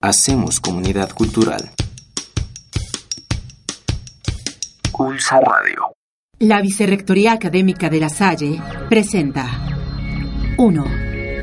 [0.00, 1.72] Hacemos comunidad cultural.
[4.92, 5.92] Pulso Radio.
[6.38, 9.44] La Vicerrectoría Académica de La Salle presenta
[10.56, 10.84] 1,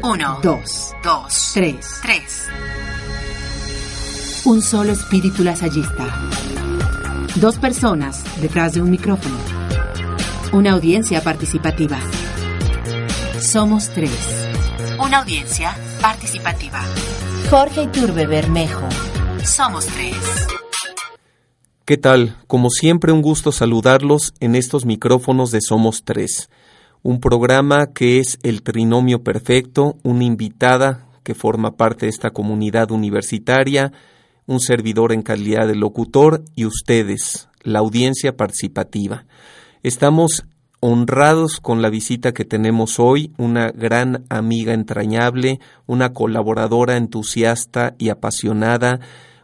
[0.01, 1.99] 1, 2, 2, 3.
[2.01, 2.47] 3.
[4.45, 6.05] Un solo espíritu lasallista.
[7.35, 9.35] Dos personas detrás de un micrófono.
[10.53, 11.99] Una audiencia participativa.
[13.41, 14.47] Somos tres.
[14.97, 16.79] Una audiencia participativa.
[17.49, 18.87] Jorge Iturbe Bermejo.
[19.43, 20.15] Somos tres.
[21.85, 22.37] ¿Qué tal?
[22.47, 26.49] Como siempre, un gusto saludarlos en estos micrófonos de Somos Tres,
[27.03, 32.89] un programa que es el trinomio perfecto, una invitada que forma parte de esta comunidad
[32.89, 33.91] universitaria,
[34.47, 39.25] un servidor en calidad de locutor y ustedes, la audiencia participativa.
[39.83, 40.45] Estamos
[40.79, 48.09] honrados con la visita que tenemos hoy, una gran amiga entrañable, una colaboradora entusiasta y
[48.09, 48.99] apasionada,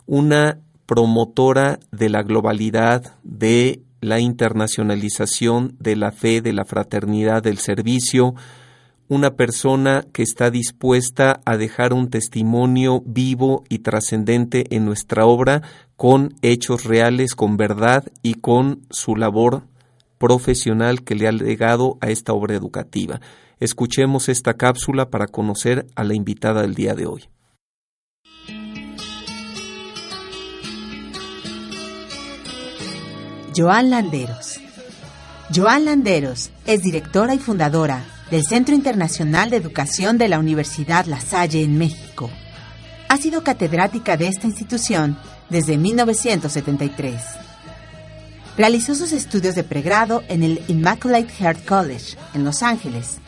[0.05, 7.59] una promotora de la globalidad, de la internacionalización, de la fe, de la fraternidad, del
[7.59, 8.35] servicio,
[9.07, 15.61] una persona que está dispuesta a dejar un testimonio vivo y trascendente en nuestra obra
[15.97, 19.63] con hechos reales, con verdad y con su labor
[20.21, 23.19] profesional que le ha legado a esta obra educativa.
[23.59, 27.23] Escuchemos esta cápsula para conocer a la invitada del día de hoy.
[33.57, 34.61] Joan Landeros.
[35.53, 41.19] Joan Landeros es directora y fundadora del Centro Internacional de Educación de la Universidad La
[41.19, 42.29] Salle en México.
[43.09, 45.17] Ha sido catedrática de esta institución
[45.49, 47.50] desde 1973.
[48.57, 53.19] Realizó sus estudios de pregrado en el Immaculate Heart College en Los Ángeles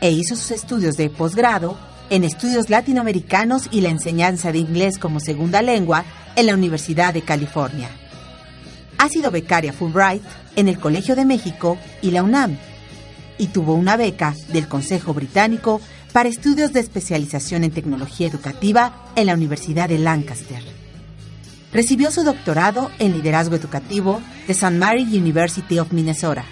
[0.00, 1.76] e hizo sus estudios de posgrado
[2.10, 6.04] en estudios latinoamericanos y la enseñanza de inglés como segunda lengua
[6.36, 7.90] en la Universidad de California.
[8.98, 10.22] Ha sido becaria Fulbright
[10.54, 12.56] en el Colegio de México y la UNAM
[13.36, 15.80] y tuvo una beca del Consejo Británico
[16.12, 20.77] para estudios de especialización en tecnología educativa en la Universidad de Lancaster.
[21.72, 24.76] Recibió su doctorado en liderazgo educativo de St.
[24.76, 26.44] Mary University of Minnesota.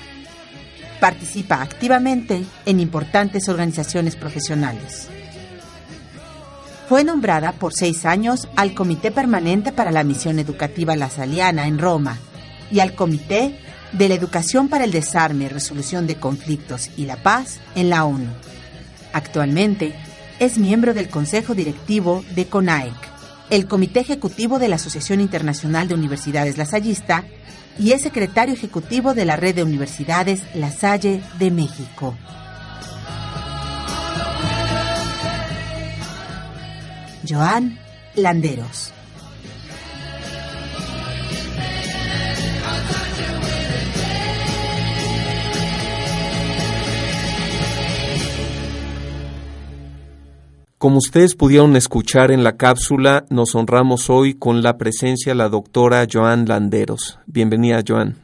[1.01, 5.09] Participa activamente en importantes organizaciones profesionales.
[6.89, 11.79] Fue nombrada por seis años al Comité Permanente para la Misión Educativa La Saliana en
[11.79, 12.19] Roma
[12.71, 13.59] y al Comité
[13.93, 18.29] de la Educación para el Desarme, Resolución de Conflictos y la Paz en la ONU.
[19.13, 19.95] Actualmente
[20.39, 22.95] es miembro del Consejo Directivo de CONAEC,
[23.51, 27.25] el Comité Ejecutivo de la Asociación Internacional de Universidades Lasallista
[27.79, 32.15] y es secretario ejecutivo de la Red de Universidades La Salle de México.
[37.29, 37.79] Joan
[38.15, 38.96] Landeros.
[50.87, 55.49] Como ustedes pudieron escuchar en la cápsula, nos honramos hoy con la presencia de la
[55.49, 57.19] doctora Joan Landeros.
[57.27, 58.15] Bienvenida, Joan.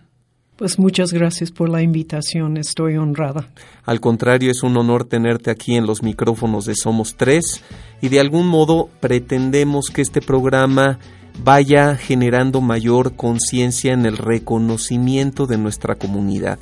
[0.55, 3.49] Pues muchas gracias por la invitación, estoy honrada.
[3.85, 7.65] Al contrario, es un honor tenerte aquí en los micrófonos de Somos Tres
[8.01, 11.01] y de algún modo pretendemos que este programa
[11.43, 16.61] vaya generando mayor conciencia en el reconocimiento de nuestra comunidad.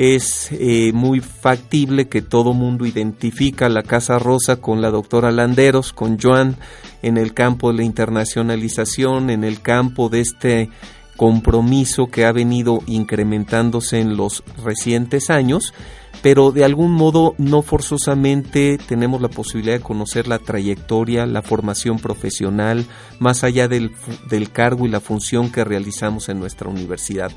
[0.00, 5.92] Es eh, muy factible que todo mundo identifica la Casa Rosa con la doctora Landeros,
[5.92, 6.54] con Joan,
[7.02, 10.70] en el campo de la internacionalización, en el campo de este
[11.16, 15.74] compromiso que ha venido incrementándose en los recientes años,
[16.22, 21.98] pero de algún modo no forzosamente tenemos la posibilidad de conocer la trayectoria, la formación
[21.98, 22.86] profesional,
[23.18, 23.90] más allá del,
[24.30, 27.32] del cargo y la función que realizamos en nuestra universidad.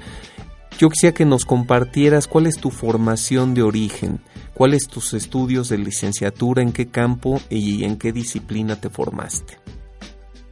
[0.81, 4.19] Yo quisiera que nos compartieras cuál es tu formación de origen,
[4.55, 9.59] cuáles tus estudios de licenciatura, en qué campo y en qué disciplina te formaste.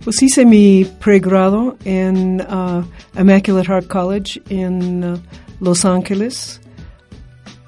[0.03, 2.85] Pues hice mi pregrado en uh,
[3.19, 5.17] Immaculate Heart College en uh,
[5.61, 6.61] Los Ángeles.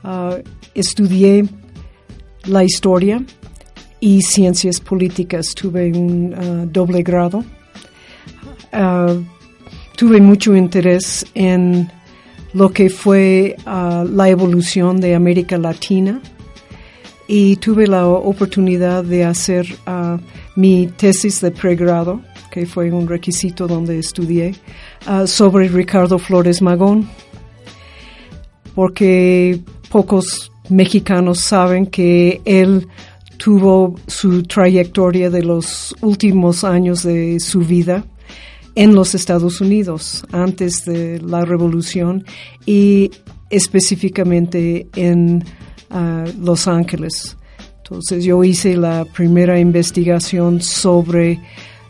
[0.04, 0.44] Uh,
[0.76, 1.50] estudié
[2.46, 3.26] la historia
[4.00, 5.56] y ciencias políticas.
[5.56, 7.44] Tuve un doble grado.
[9.98, 11.90] tuve mucho interés en
[12.54, 16.22] lo que fue la evolución de América Latina.
[17.28, 20.18] Y tuve la oportunidad de hacer uh,
[20.58, 22.20] mi tesis de pregrado,
[22.52, 24.54] que fue un requisito donde estudié,
[25.08, 27.08] uh, sobre Ricardo Flores Magón,
[28.76, 32.86] porque pocos mexicanos saben que él
[33.38, 38.04] tuvo su trayectoria de los últimos años de su vida
[38.76, 42.26] en los Estados Unidos antes de la revolución
[42.66, 43.12] y
[43.50, 45.44] específicamente en
[45.90, 47.38] ah, Los Ángeles.
[47.78, 51.40] Entonces yo hice la primera investigación sobre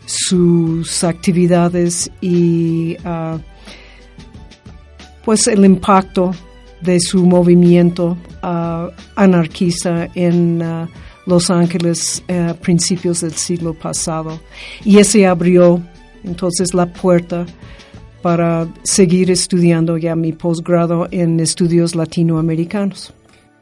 [0.04, 3.38] sus actividades y ah,
[5.24, 6.32] pues el impacto
[6.80, 10.60] de su movimiento ah, anarquista en
[11.26, 14.40] Los Ángeles a principios del siglo pasado.
[14.84, 15.80] Y ese abrió
[16.24, 17.46] entonces la puerta
[18.22, 23.12] para seguir estudiando ya mi posgrado en estudios latinoamericanos.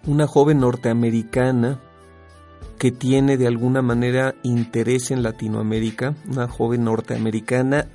[0.07, 1.81] Una joven norteamericana
[2.79, 7.87] que tiene de alguna manera interés en Latinoamérica, una joven norteamericana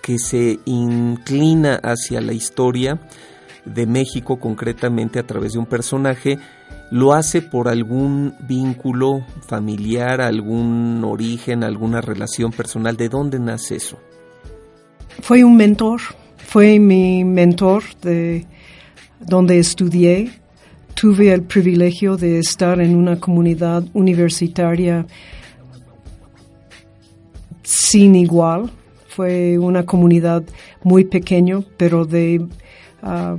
[0.00, 3.00] que se inclina hacia la historia
[3.64, 6.38] de México concretamente a través de un personaje,
[6.90, 12.96] lo hace por algún vínculo familiar, algún origen, alguna relación personal.
[12.96, 13.98] ¿De dónde nace eso?
[15.20, 16.00] Fue un mentor,
[16.36, 18.46] fue mi mentor de
[19.20, 20.30] donde estudié.
[20.94, 25.06] Tuve el privilegio de estar en una comunidad universitaria
[27.62, 28.70] sin igual.
[29.08, 30.42] Fue una comunidad
[30.82, 32.46] muy pequeña, pero de
[33.02, 33.36] ah,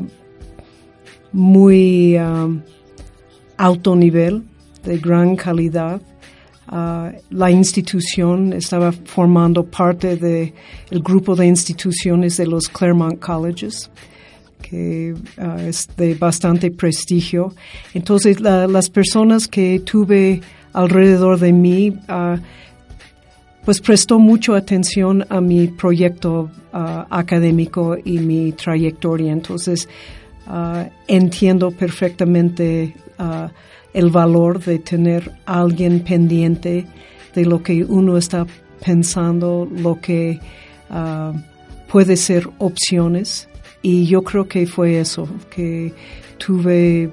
[1.32, 2.48] muy ah,
[3.60, 4.44] alto nivel,
[4.84, 6.02] de gran calidad.
[6.68, 10.54] Ah, la institución estaba formando parte del
[11.04, 13.92] grupo de instituciones de los Claremont Colleges,
[14.62, 17.54] que ah, es de bastante prestigio.
[17.94, 20.42] Entonces, las personas que tuve
[20.72, 21.98] alrededor de mí,
[23.66, 29.34] pues prestó mucha atención a mi proyecto académico y mi trayectoria.
[29.34, 29.90] Entonces,
[30.52, 32.96] Ah, entiendo perfectamente
[33.94, 36.86] el valor de tener alguien pendiente
[37.34, 38.46] de lo que uno está
[38.84, 40.40] pensando, lo que
[40.90, 41.34] ah,
[41.92, 43.48] puede ser opciones.
[43.82, 45.94] Y yo creo que fue eso, que
[46.38, 47.10] tuve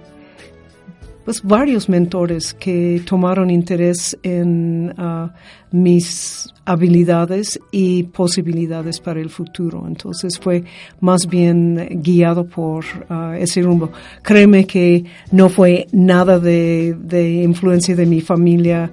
[1.26, 5.28] pues varios mentores que tomaron interés en uh,
[5.72, 9.86] mis habilidades y posibilidades para el futuro.
[9.88, 10.62] Entonces fue
[11.00, 13.90] más bien guiado por uh, ese rumbo.
[14.22, 18.92] Créeme que no fue nada de, influencia de mi familia.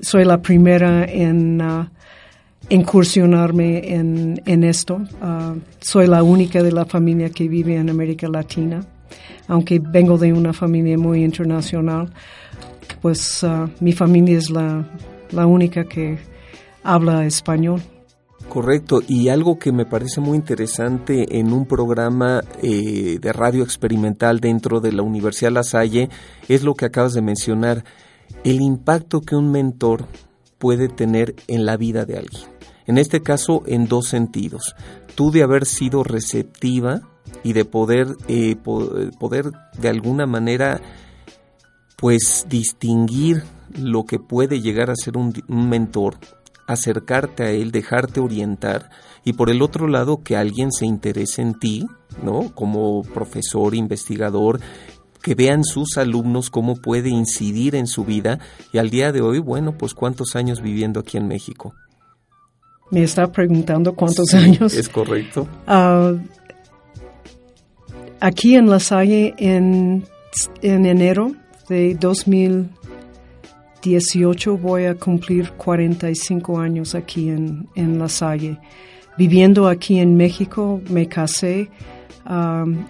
[0.00, 1.86] Soy la primera en uh,
[2.70, 5.02] incursionarme en, en esto.
[5.80, 8.80] soy la única de la familia que vive en América Latina
[9.48, 12.12] aunque vengo de una familia muy internacional,
[13.00, 14.86] pues uh, mi familia es la,
[15.46, 16.18] única que
[16.82, 17.82] habla español.
[18.48, 24.40] Correcto, y algo que me parece muy interesante en un programa eh, de radio experimental
[24.40, 26.08] dentro de la Universidad La Salle
[26.48, 27.84] es lo que acabas de mencionar,
[28.42, 30.06] el impacto que un mentor
[30.58, 32.42] puede tener en la vida de alguien.
[32.86, 34.74] En este caso, en dos sentidos.
[35.14, 37.02] Tú de haber sido receptiva
[37.42, 40.80] y de poder, eh, poder de alguna manera
[41.96, 43.42] pues distinguir
[43.78, 46.16] lo que puede llegar a ser un, mentor,
[46.66, 48.90] acercarte a él, dejarte orientar
[49.24, 51.86] y por el otro lado que alguien se interese en ti,
[52.22, 52.54] ¿no?
[52.54, 54.60] Como profesor, investigador,
[55.22, 58.38] que vean sus alumnos cómo puede incidir en su vida
[58.72, 61.74] y al día de hoy, bueno, pues cuántos años viviendo aquí en México.
[62.90, 64.74] Me está preguntando cuántos años.
[64.74, 65.46] Es correcto.
[65.68, 66.18] Uh,
[68.20, 70.04] aquí en La Salle en,
[70.62, 71.32] enero
[71.68, 78.60] de 2018 voy a cumplir 45 años aquí en, en La Salle.
[79.18, 81.68] Viviendo aquí en México me casé,
[82.28, 82.84] um,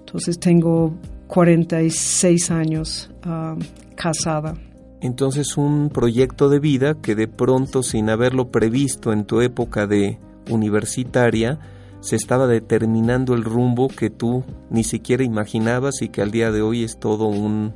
[0.00, 0.92] entonces tengo
[1.28, 3.60] 46 años um,
[3.94, 4.54] casada.
[5.00, 10.18] Entonces un proyecto de vida que de pronto sin haberlo previsto en tu época de
[10.50, 11.60] universitaria,
[12.00, 16.62] se estaba determinando el rumbo que tú ni siquiera imaginabas y que al día de
[16.62, 17.74] hoy es todo un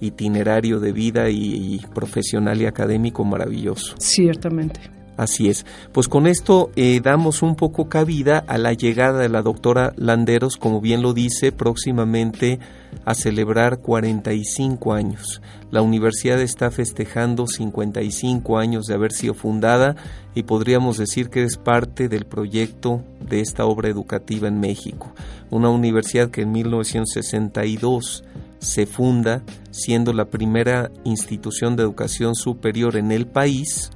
[0.00, 3.94] itinerario de vida y, profesional y académico maravilloso.
[3.98, 4.80] Ciertamente.
[5.18, 5.66] Así es.
[5.90, 10.56] Pues con esto eh, damos un poco cabida a la llegada de la doctora Landeros,
[10.56, 12.60] como bien lo dice, próximamente
[13.04, 15.42] a celebrar 45 años.
[15.72, 19.96] La universidad está festejando 55 años de haber sido fundada
[20.36, 25.12] y podríamos decir que es parte del proyecto de esta obra educativa en México.
[25.50, 28.22] Una universidad que en 1962
[28.60, 33.90] se funda siendo la primera institución de educación superior en el país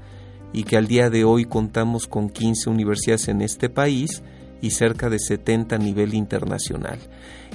[0.53, 4.23] y que al día de hoy contamos con 15 universidades en este país
[4.61, 6.99] y cerca de 70 a nivel internacional.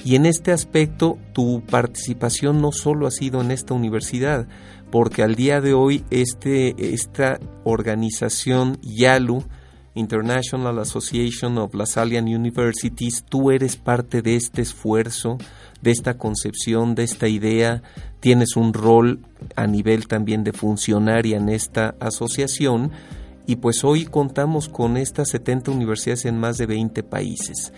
[0.04, 4.48] Y en este aspecto tu participación no solo ha sido en esta universidad,
[4.92, 9.44] porque al día de hoy este, esta organización YALU,
[9.96, 15.38] International Association of Lasallian Universities, tú eres parte de este esfuerzo,
[15.82, 17.84] de esta concepción, de esta idea,
[18.20, 19.20] tienes un rol
[19.56, 22.92] a nivel también de funcionaria en esta asociación
[23.46, 27.72] y pues hoy contamos con estas 70 universidades en más de 20 países.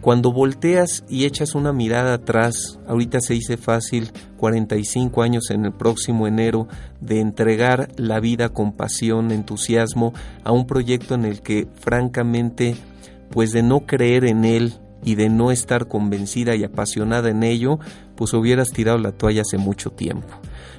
[0.00, 5.72] Cuando volteas y echas una mirada atrás, ahorita se dice fácil, 45 años en el
[5.72, 6.68] próximo enero,
[7.00, 10.12] de entregar la vida con pasión, entusiasmo
[10.44, 12.76] a un proyecto en el que francamente,
[13.30, 14.74] pues de no creer en él
[15.04, 17.78] y de no estar convencida y apasionada en ello,
[18.16, 20.28] pues hubieras tirado la toalla hace mucho tiempo.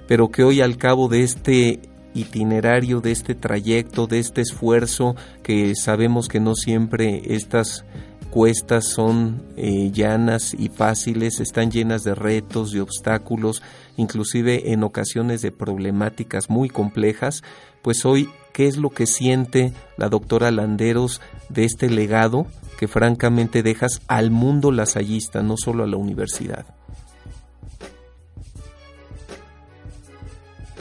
[0.08, 1.80] Pero que hoy al cabo de este
[2.14, 7.86] itinerario, de este trayecto, de este esfuerzo, que sabemos que no siempre estas
[8.30, 13.64] cuestas son eh, llanas y fáciles, están llenas de retos, de obstáculos,
[13.98, 17.44] inclusive en ocasiones de problemáticas muy complejas,
[17.82, 22.46] pues hoy, ¿qué es lo que siente la doctora Landeros de este legado
[22.80, 26.66] que francamente dejas al mundo lasallista, no solo a la universidad?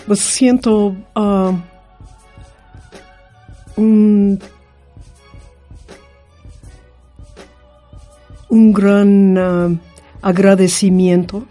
[0.07, 1.57] Pues siento uh,
[3.77, 4.39] un
[8.49, 9.79] un gran uh,
[10.23, 11.47] agradecimiento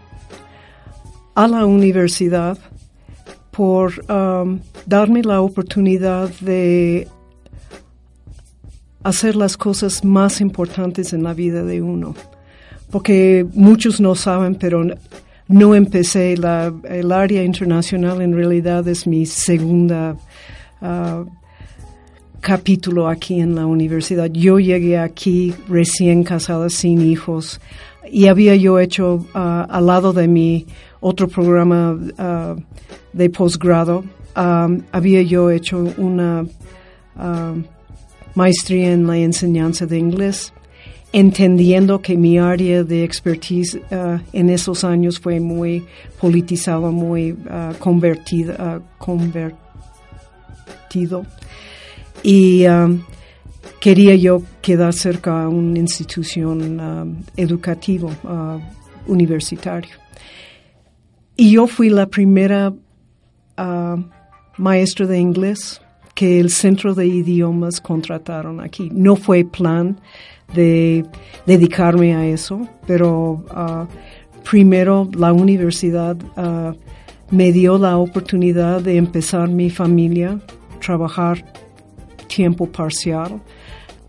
[1.36, 2.58] a la universidad
[3.51, 7.10] por um, darme la oportunidad de
[9.04, 12.16] hacer las cosas más importantes en la vida de uno.
[12.89, 14.84] Porque muchos no saben, pero
[15.48, 20.16] no empecé la, el área internacional en realidad es mi segunda
[20.82, 21.25] uh,
[22.39, 24.30] capítulo aquí en la universidad.
[24.32, 27.60] Yo llegué aquí recién casada, sin hijos,
[28.10, 30.66] y había yo hecho uh, al lado de mi
[31.00, 32.56] otro programa uh,
[33.13, 34.04] de posgrado,
[34.92, 36.46] había yo hecho una
[38.38, 40.53] maestría en la enseñanza de inglés,
[41.12, 43.79] entendiendo que mi área de expertise
[44.34, 45.84] en esos años fue muy
[46.20, 47.36] politizada, muy
[47.79, 49.58] convertida, convertido
[52.24, 53.01] y um,
[53.79, 59.98] quería yo quedar cerca a una institución um, educativa uh, universitaria.
[61.36, 64.03] Y yo fui la primera uh,
[64.58, 65.79] maestra de inglés
[66.17, 68.89] que el Centro de Idiomas contrataron aquí.
[68.91, 70.00] No fue plan
[70.51, 71.05] de
[71.45, 73.86] dedicarme a eso, pero uh,
[74.43, 76.75] primero la universidad uh,
[77.29, 80.39] me dio la oportunidad de empezar mi familia,
[80.83, 81.45] trabajar
[82.25, 83.39] tiempo parcial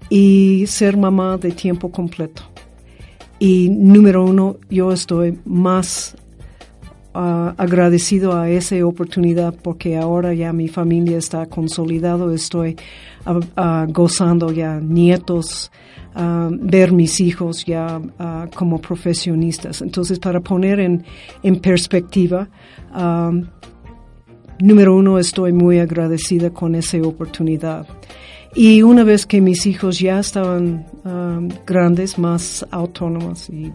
[0.09, 2.41] y ser mamá de tiempo completo.
[3.39, 6.17] Y número uno, yo estoy más
[7.19, 12.77] uh, agradecido a esa oportunidad porque ahora ya mi familia está consolidado, estoy
[13.27, 15.71] uh, uh, gozando ya nietos,
[16.51, 18.01] ver mis hijos ya
[18.57, 19.83] como profesionistas.
[19.83, 21.05] Entonces, para poner en,
[21.45, 22.49] en perspectiva,
[24.59, 27.87] número uno, estoy muy agradecida con esa oportunidad.
[28.53, 30.87] Y una vez que mis hijos ya estaban
[31.65, 33.71] grandes, más autónomos y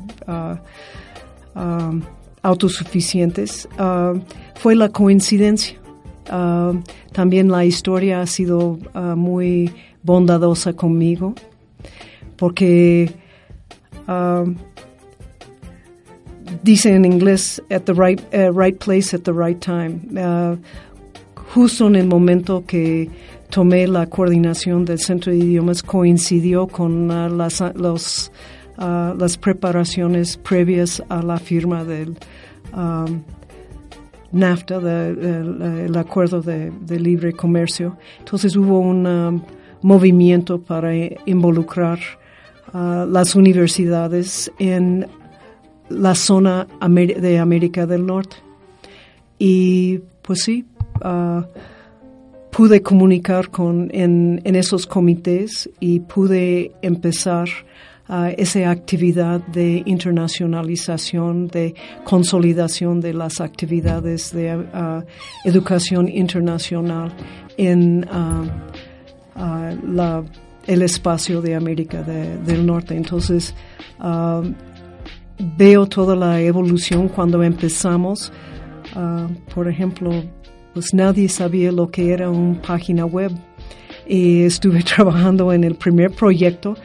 [2.43, 4.19] autosuficientes, uh,
[4.55, 5.79] fue la coincidencia.
[6.31, 6.79] Uh,
[7.11, 8.79] también la historia ha sido
[9.15, 9.73] muy
[10.03, 11.35] bondadosa conmigo
[12.37, 13.11] porque
[16.63, 18.21] dice en inglés at the right,
[18.53, 19.99] right place at the right time.
[21.53, 23.09] justo en el momento que
[23.49, 27.07] tomé la coordinación del Centro de Idiomas coincidió con
[27.37, 28.31] las, los,
[28.77, 32.17] uh, las preparaciones previas a la firma del
[32.73, 33.21] um,
[34.31, 37.97] NAFTA, el, acuerdo de, libre comercio.
[38.19, 39.41] Entonces hubo un um,
[39.81, 40.91] movimiento para
[41.25, 41.99] involucrar
[42.73, 45.07] uh, las universidades en
[45.89, 48.37] la zona de América del Norte.
[49.37, 50.65] Y pues sí,
[52.53, 57.49] pude comunicar con, en, esos comités y pude empezar
[58.37, 65.03] esa actividad de internacionalización, de consolidación de las actividades de uh,
[65.43, 67.11] educación internacional
[67.57, 68.45] en uh,
[69.87, 70.23] la,
[70.67, 72.95] el espacio de América del Norte.
[72.95, 73.55] Entonces,
[75.57, 78.31] veo toda la evolución cuando empezamos.
[79.53, 80.11] por ejemplo,
[80.73, 83.31] pues nadie sabía lo que era una página web.
[84.07, 86.75] Y estuve trabajando en el primer proyecto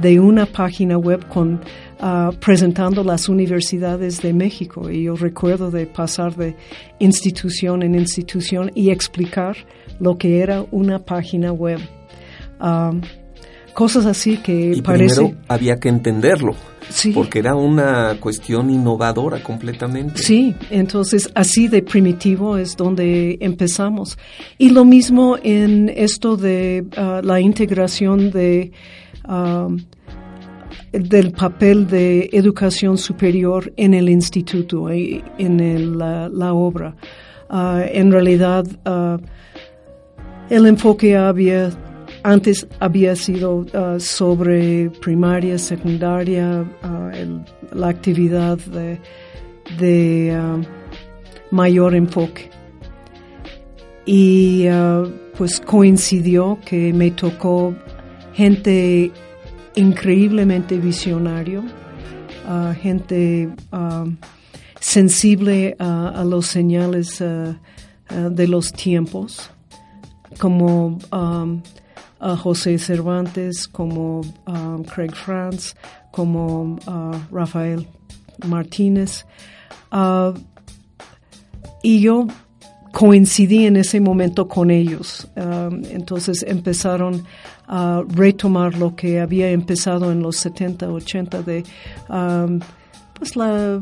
[0.00, 1.60] de una página web con
[2.00, 6.56] ah, presentando las universidades de México y yo recuerdo de pasar de
[6.98, 9.56] institución en institución y explicar
[10.00, 11.80] lo que era una página web.
[12.60, 12.92] Ah,
[13.74, 16.54] cosas así que y parece primero había que entenderlo,
[16.88, 17.12] Sí.
[17.12, 20.22] porque era una cuestión innovadora completamente.
[20.22, 24.16] Sí, entonces así de primitivo es donde empezamos.
[24.58, 28.70] Y lo mismo en esto de ah, la integración de
[29.24, 29.68] ah,
[30.92, 36.94] del papel de educación superior en el instituto, en el, la, la obra.
[37.50, 38.64] Ah, en realidad,
[40.50, 41.70] el enfoque había
[42.24, 47.12] antes había sido ah, sobre primaria, secundaria, ah,
[47.72, 48.58] la actividad
[49.78, 50.58] de, ah,
[51.50, 52.50] mayor enfoque.
[54.06, 54.66] Y
[55.38, 57.74] pues coincidió que me tocó
[58.34, 59.10] gente
[59.74, 61.64] increíblemente visionario,
[62.82, 63.48] gente
[64.78, 69.50] sensible a, los señales de los tiempos,
[70.38, 70.98] como
[72.36, 74.22] José Cervantes, como
[74.94, 75.74] Craig France,
[76.10, 76.78] como
[77.30, 77.86] Rafael
[78.46, 79.26] Martínez.
[79.90, 80.34] Ah,
[81.82, 82.26] y yo
[82.92, 85.28] coincidí en ese momento con ellos.
[85.36, 87.24] Um, entonces empezaron
[87.66, 91.64] a retomar lo que había empezado en los 70, 80 de
[92.08, 92.60] um,
[93.18, 93.80] pues ah,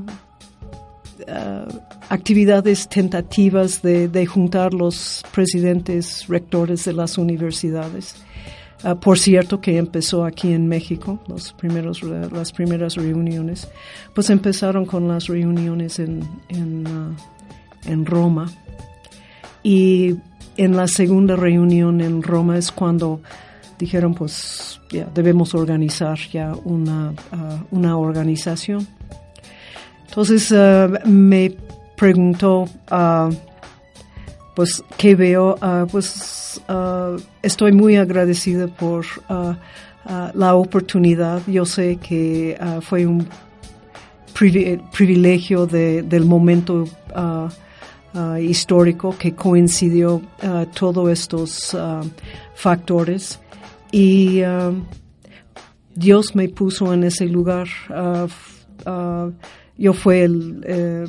[2.09, 8.17] actividades tentativas de juntar los presidentes rectores de las universidades.
[8.85, 13.69] Ah, por cierto, que empezó aquí en México, los primeros, las primeras reuniones,
[14.15, 16.23] pues empezaron con las reuniones en,
[16.87, 17.11] ah,
[17.87, 18.51] en Roma.
[19.63, 20.17] Y
[20.57, 23.21] en la segunda reunión en Roma es cuando
[23.79, 28.87] dijeron, pues ya debemos organizar ya una, ah, una organización.
[30.09, 30.53] Entonces
[31.07, 31.55] me
[31.97, 32.69] preguntó,
[34.55, 35.57] pues, ¿qué veo?
[35.61, 39.57] Ah, pues ah, estoy muy agradecida por ah,
[40.35, 41.41] la oportunidad.
[41.47, 43.27] Yo sé que fue un
[44.35, 46.85] privi- privilegio de- del momento
[48.41, 50.21] histórico que coincidió
[50.75, 51.77] todos estos
[52.55, 53.39] factores
[53.91, 54.43] y
[55.95, 57.69] Dios me puso en ese lugar.
[59.79, 61.07] yo fui el, eh,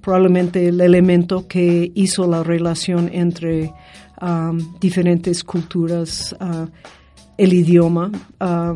[0.00, 3.72] probablemente el elemento que hizo la relación entre
[4.20, 6.66] ah, diferentes culturas, ah,
[7.36, 8.10] el idioma,
[8.40, 8.74] ah,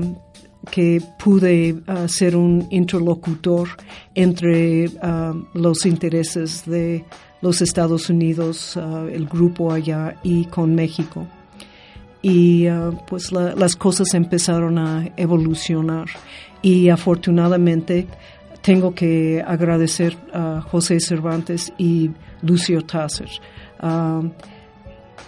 [0.70, 3.68] que pude ah, ser un interlocutor
[4.14, 7.04] entre ah, los intereses de
[7.42, 11.26] los Estados Unidos, ah, el grupo allá y con México.
[12.22, 12.64] Y
[13.06, 16.06] pues la- las cosas empezaron a evolucionar.
[16.62, 18.06] Y afortunadamente
[18.64, 23.28] tengo que agradecer a José Cervantes y Lucio Tasser.
[23.78, 24.22] Ah,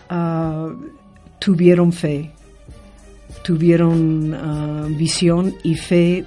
[0.09, 0.70] ah,
[1.38, 2.31] tuvieron fe,
[3.44, 6.25] tuvieron ah, visión y fe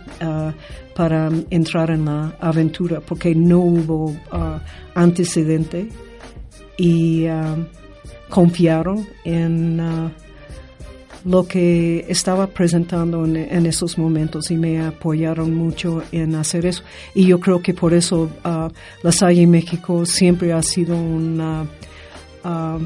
[0.96, 4.16] para entrar en la aventura porque no hubo
[4.94, 5.90] antecedente
[6.78, 7.26] y
[8.30, 9.82] confiaron en
[11.26, 16.84] lo que estaba presentando en, esos momentos y me apoyaron mucho en hacer eso.
[17.14, 18.70] Y yo creo que por eso ah,
[19.04, 21.66] La Salle México siempre ha sido un
[22.44, 22.80] ah,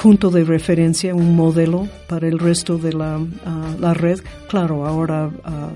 [0.00, 4.20] punto de referencia, un modelo para el resto de la, ah, la red.
[4.48, 5.70] Claro, ahora ah,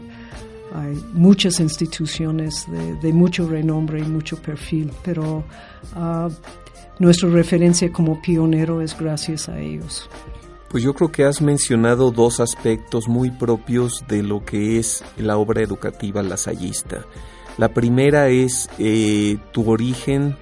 [0.74, 5.44] hay muchas instituciones de, de mucho renombre y mucho perfil, pero
[6.98, 10.08] nuestra referencia como pionero es gracias a ellos.
[10.74, 15.36] Pues yo creo que has mencionado dos aspectos muy propios de lo que es la
[15.36, 17.06] obra educativa lasallista.
[17.58, 20.36] La primera es eh, tu origen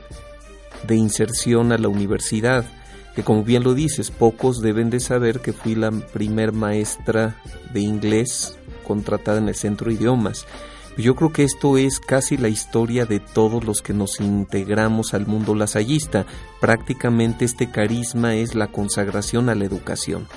[0.88, 2.64] de inserción a la universidad,
[3.14, 7.36] que como bien lo dices, pocos deben de saber que fui la primer maestra
[7.74, 10.46] de inglés contratada en el Centro de Idiomas.
[10.96, 15.26] Yo creo que esto es casi la historia de todos los que nos integramos al
[15.26, 16.26] mundo lasallista.
[16.60, 20.28] Prácticamente este carisma es la consagración a la educación.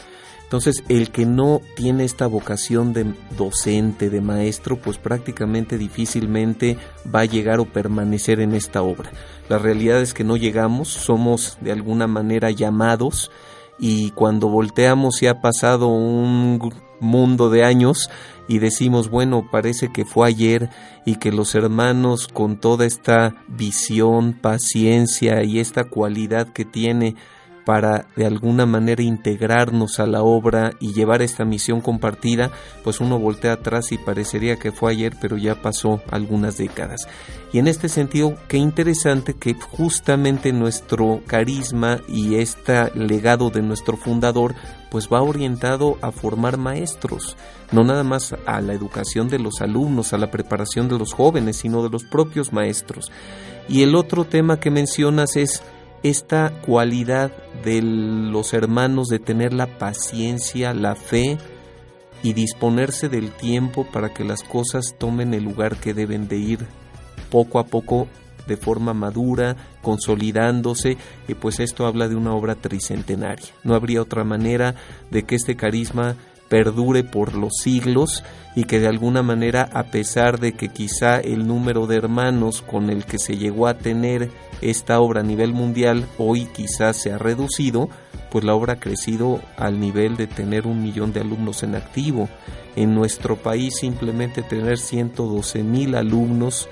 [0.44, 6.78] Entonces, el que no tiene esta vocación de docente, de maestro, pues prácticamente difícilmente
[7.13, 9.12] va a llegar o permanecer en esta obra.
[9.50, 13.32] La realidad es que no llegamos, somos de alguna manera llamados
[13.80, 18.10] y cuando volteamos y ha pasado un mundo de años
[18.48, 20.70] y decimos, bueno, parece que fue ayer
[21.06, 27.16] y que los hermanos con toda esta visión, paciencia y esta cualidad que tiene
[27.66, 32.52] para de alguna manera integrarnos a la obra y llevar esta misión compartida,
[32.84, 37.08] pues uno voltea atrás y parecería que fue ayer, pero ya pasó algunas décadas.
[37.52, 43.98] Y en este sentido, qué interesante que justamente nuestro carisma y este legado de nuestro
[43.98, 44.54] fundador,
[44.96, 47.36] pues va orientado a formar maestros,
[47.74, 51.58] no nada más a la educación de los alumnos, a la preparación de los jóvenes,
[51.58, 53.12] sino de los propios maestros.
[53.68, 55.64] Y el otro tema que mencionas es
[56.02, 57.34] esta cualidad
[57.66, 61.40] de los hermanos de tener la paciencia, la fe
[62.24, 66.60] y disponerse del tiempo para que las cosas tomen el lugar que deben de ir
[67.30, 68.08] poco a poco
[68.48, 73.48] de forma madura, consolidándose, y pues esto habla de una obra tricentenaria.
[73.64, 74.76] No habría otra manera
[75.12, 76.16] de que este carisma
[76.50, 78.24] perdure por los siglos
[78.56, 82.90] y que de alguna manera, a pesar de que quizá el número de hermanos con
[82.90, 84.30] el que se llegó a tener
[84.62, 87.90] esta obra a nivel mundial hoy quizás se ha reducido,
[88.32, 92.30] pues la obra ha crecido al nivel de tener un millón de alumnos en activo.
[92.76, 96.68] En nuestro país simplemente tener 112 mil alumnos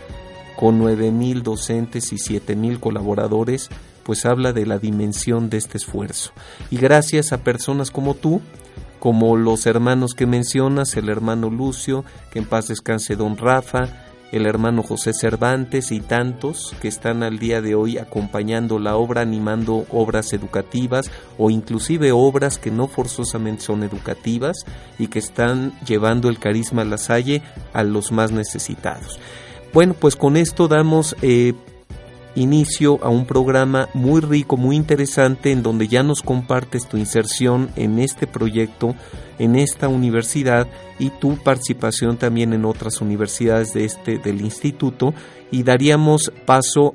[0.56, 3.70] con 9 mil docentes y 7 mil colaboradores,
[4.04, 6.32] pues habla de la dimensión de este esfuerzo.
[6.70, 8.42] Y gracias a personas como tú,
[9.00, 13.90] como los hermanos que mencionas, el hermano Lucio, que en paz descanse don Rafa,
[14.34, 19.22] el hermano José Cervantes y tantos que están al día de hoy acompañando la obra,
[19.22, 24.66] animando obras educativas o inclusive obras que no forzosamente son educativas
[24.98, 29.20] y que están llevando el carisma La Salle a los más necesitados.
[29.74, 31.54] Bueno, pues con esto damos eh,
[32.36, 37.70] inicio a un programa muy rico, muy interesante, en donde ya nos compartes tu inserción
[37.76, 38.94] en este proyecto,
[39.40, 40.68] en esta universidad
[41.00, 45.16] y tu participación también en otras universidades de este del instituto.
[45.50, 46.94] Y daríamos paso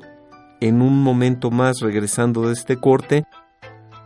[0.61, 3.25] en un momento más regresando de este corte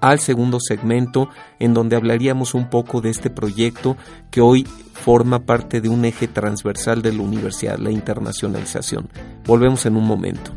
[0.04, 3.96] al segundo segmento en donde hablaríamos un poco de este proyecto
[4.30, 9.10] que hoy forma parte de un eje transversal de la universidad, la internacionalización.
[9.46, 10.52] Volvemos en un momento.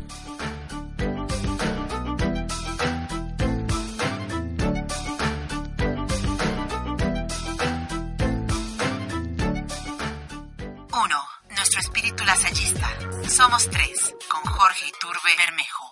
[13.37, 15.86] Somos tres, con Jorge Iturbe Bermejo.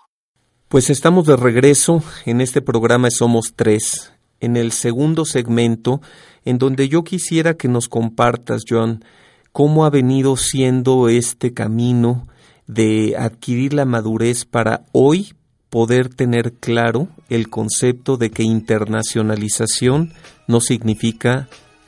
[0.68, 6.02] Pues estamos de regreso en este programa Somos tres, en el segundo segmento,
[6.44, 9.06] en donde yo quisiera que nos compartas, John,
[9.52, 12.28] cómo ha venido siendo este camino
[12.66, 15.36] de adquirir la madurez para hoy
[15.70, 20.14] poder tener claro el concepto de que internacionalización
[20.48, 21.48] no significa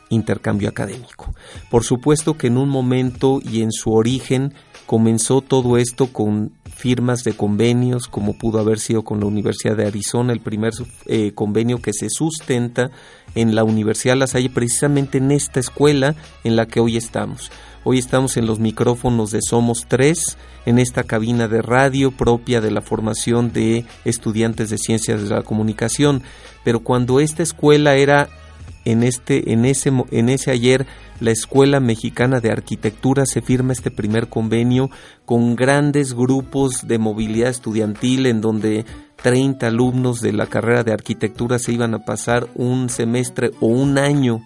[0.10, 1.34] intercambio académico.
[1.72, 4.54] Por supuesto que en un momento y en su origen
[4.86, 9.88] comenzó todo esto con firmas de convenios, como pudo haber sido con la Universidad de
[9.88, 10.74] Arizona, el primer
[11.08, 12.92] eh, convenio que se sustenta
[13.34, 17.52] en la Universidad La Salle, precisamente en esta escuela en la que hoy estamos.
[17.84, 20.38] Hoy estamos en los micrófonos de Somos Tres,
[20.68, 25.42] en esta cabina de radio propia de la formación de estudiantes de ciencias de la
[25.42, 26.22] comunicación.
[26.64, 28.30] Pero cuando esta escuela era
[28.86, 30.86] en este, en ese, en ese ayer
[31.20, 34.90] la Escuela Mexicana de Arquitectura se firma este primer convenio
[35.26, 38.86] con grandes grupos de movilidad estudiantil en donde
[39.24, 43.98] 30 alumnos de la carrera de arquitectura se iban a pasar un semestre o un
[43.98, 44.42] año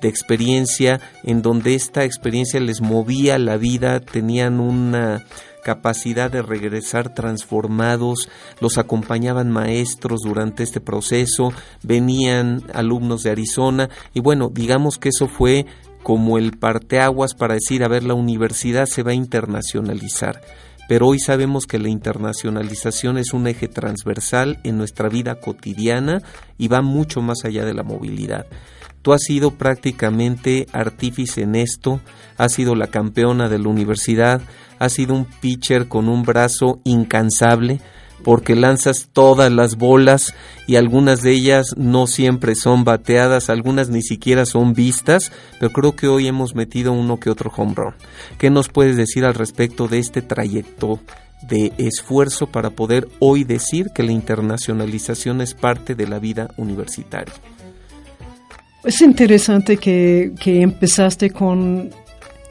[0.00, 5.24] de experiencia en donde esta experiencia les movía la vida, tenían una
[5.64, 8.28] capacidad de regresar transformados,
[8.60, 11.52] los acompañaban maestros durante este proceso,
[11.82, 15.66] venían alumnos de Arizona y bueno, digamos que eso fue
[16.06, 20.40] como el parteaguas para decir, a ver, la universidad se va a internacionalizar.
[20.88, 26.22] Pero hoy sabemos que la internacionalización es un eje transversal en nuestra vida cotidiana
[26.58, 28.46] y va mucho más allá de la movilidad.
[29.02, 32.00] Tú has sido prácticamente artífice en esto,
[32.38, 34.42] has sido la campeona de la universidad,
[34.78, 37.80] has sido un pitcher con un brazo incansable,
[38.26, 40.34] porque lanzas todas las bolas
[40.66, 45.94] y algunas de ellas no siempre son bateadas, algunas ni siquiera son vistas, pero creo
[45.94, 47.94] que hoy hemos metido uno que otro home run.
[48.36, 50.98] ¿Qué nos puedes decir al respecto de este trayecto
[51.48, 57.32] de esfuerzo para poder hoy decir que la internacionalización es parte de la vida universitaria?
[58.82, 61.90] Es interesante que, empezaste con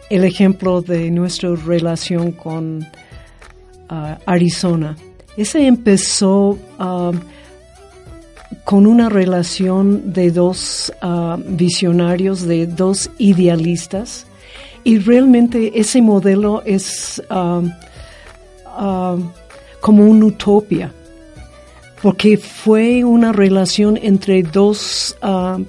[0.09, 2.87] el ejemplo de nuestra relación con
[3.89, 4.95] ah, Arizona.
[5.37, 7.19] Ese empezó um,
[8.63, 14.25] con una relación de dos uh, visionarios, de dos idealistas,
[14.83, 17.71] y realmente ese modelo es um,
[18.79, 19.31] um,
[19.81, 20.91] como una utopia,
[22.01, 25.17] porque fue una relación entre dos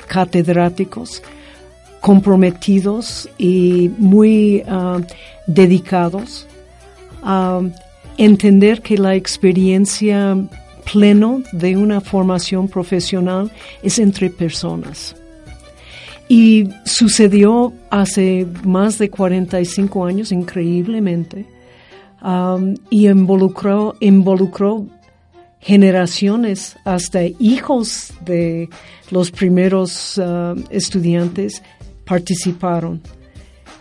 [0.06, 1.22] catedráticos
[2.00, 4.62] comprometidos y muy
[5.46, 6.46] dedicados.
[7.22, 7.62] A
[8.18, 10.36] entender que la experiencia
[10.90, 13.50] pleno de una formación profesional
[13.82, 15.16] es entre personas.
[16.28, 21.46] Y sucedió hace más de 45 años, increíblemente,
[22.22, 24.86] um, y involucró, involucró
[25.60, 28.68] generaciones, hasta hijos de
[29.10, 31.62] los primeros uh, estudiantes
[32.04, 33.02] participaron.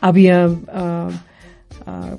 [0.01, 1.09] Había uh,
[1.85, 2.17] uh,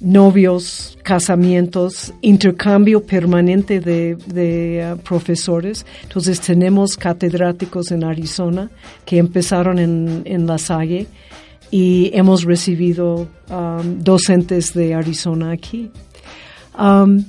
[0.00, 5.86] novios, casamientos, intercambio permanente de, uh, profesores.
[6.02, 8.70] Entonces tenemos catedráticos en Arizona
[9.04, 11.06] que empezaron en, La Salle
[11.70, 15.90] y hemos recibido um, docentes de Arizona aquí.
[16.78, 17.24] Um,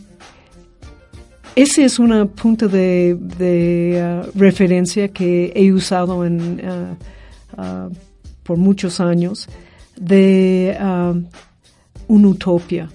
[1.55, 6.61] ese es un punto de, uh, referencia que he usado en,
[7.57, 7.89] uh,
[8.43, 9.47] por muchos años
[9.99, 10.77] de
[12.07, 12.89] una utopia.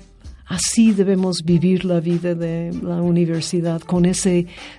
[0.53, 4.31] Así debemos vivir la vida de la universidad, con esa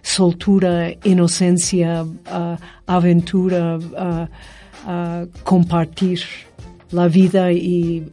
[0.04, 4.30] soltura, inocencia, ah, aventura, ah,
[4.86, 6.22] ah, compartir
[6.92, 8.06] la vida y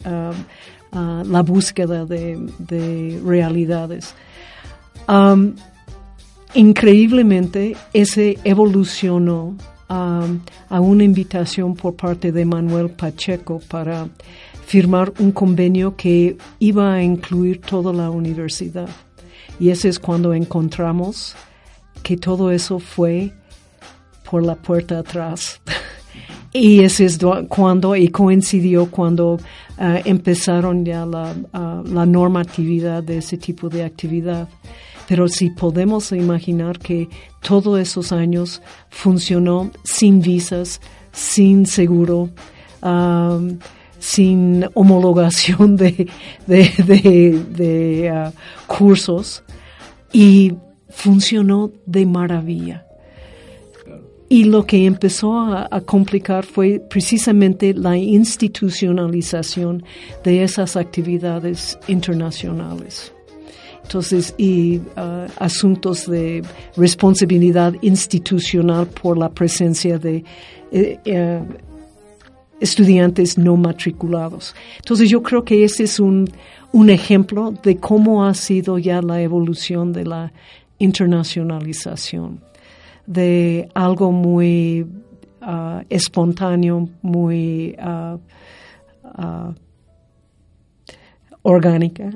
[0.92, 4.14] la búsqueda de, realidades.
[6.54, 9.54] increíblemente, ese evolucionó
[9.88, 14.09] a una invitación por parte de Manuel Pacheco para
[14.70, 18.88] firmar un convenio que iba a incluir toda la universidad.
[19.59, 21.35] Y ese es cuando encontramos
[22.04, 23.33] que todo eso fue
[24.30, 25.61] por la puerta atrás.
[26.52, 29.40] y ese es cuando, y coincidió cuando
[29.76, 34.48] eh, empezaron ya la, uh, la normatividad de ese tipo de actividad.
[35.09, 37.09] Pero si podemos imaginar que
[37.40, 40.80] todos esos años funcionó sin visas,
[41.11, 42.30] sin seguro,
[42.85, 43.59] um,
[44.00, 46.08] sin homologación de,
[46.46, 48.32] de, uh,
[48.66, 49.44] cursos
[50.12, 50.54] y
[50.88, 52.86] funcionó de maravilla.
[54.28, 59.82] Y lo que empezó a, complicar fue precisamente la institucionalización
[60.22, 63.12] de esas actividades internacionales.
[63.82, 66.44] Entonces, y uh, asuntos de
[66.76, 70.22] responsabilidad institucional por la presencia de
[70.70, 71.40] eh, eh,
[72.61, 74.55] estudiantes no matriculados.
[74.77, 76.29] Entonces yo creo que ese es un,
[76.88, 80.33] ejemplo de cómo ha sido ya la evolución de la
[80.79, 82.40] internacionalización,
[83.07, 84.87] de algo muy
[85.42, 88.18] uh, espontáneo, muy uh,
[89.20, 89.55] uh,
[91.42, 92.11] orgánica,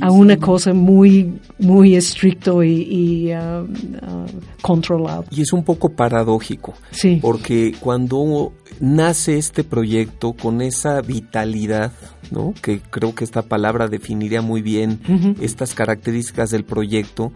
[0.00, 4.26] a una cosa muy, muy estricto y, uh, uh,
[4.60, 5.24] controlado.
[5.30, 7.18] Y es un poco paradójico, sí.
[7.20, 11.92] porque cuando nace este proyecto con esa vitalidad,
[12.30, 12.54] ¿no?
[12.60, 15.00] que creo que esta palabra definiría muy bien
[15.40, 17.32] estas características del proyecto,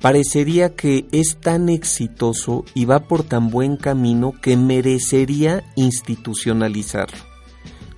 [0.00, 7.30] parecería que es tan exitoso y va por tan buen camino que merecería institucionalizarlo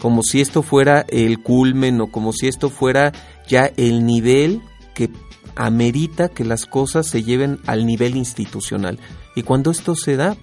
[0.03, 3.13] como si esto fuera el culmen o como si esto fuera
[3.53, 4.63] ya el nivel
[4.95, 5.11] que
[5.57, 8.99] amerita que las cosas se lleven al nivel institucional.
[9.37, 10.39] Y cuando esto se da,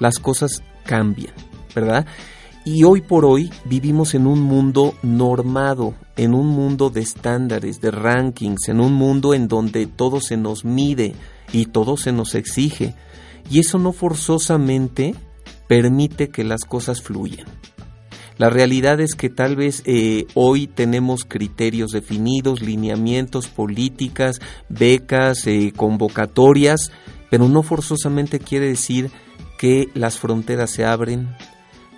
[0.00, 1.32] las cosas cambian,
[1.72, 2.04] ¿verdad?
[2.64, 7.92] Y hoy por hoy vivimos en un mundo normado, en un mundo de estándares, de
[7.92, 11.14] rankings, en un mundo en donde todo se nos mide
[11.52, 12.96] y todo se nos exige.
[13.48, 15.14] Y eso no forzosamente
[15.68, 17.46] permite que las cosas fluyan.
[18.36, 25.72] La realidad es que tal vez eh, hoy tenemos criterios definidos, lineamientos, políticas, becas, eh,
[25.74, 26.90] convocatorias,
[27.30, 29.10] pero no forzosamente quiere decir
[29.56, 31.28] que las fronteras se abren,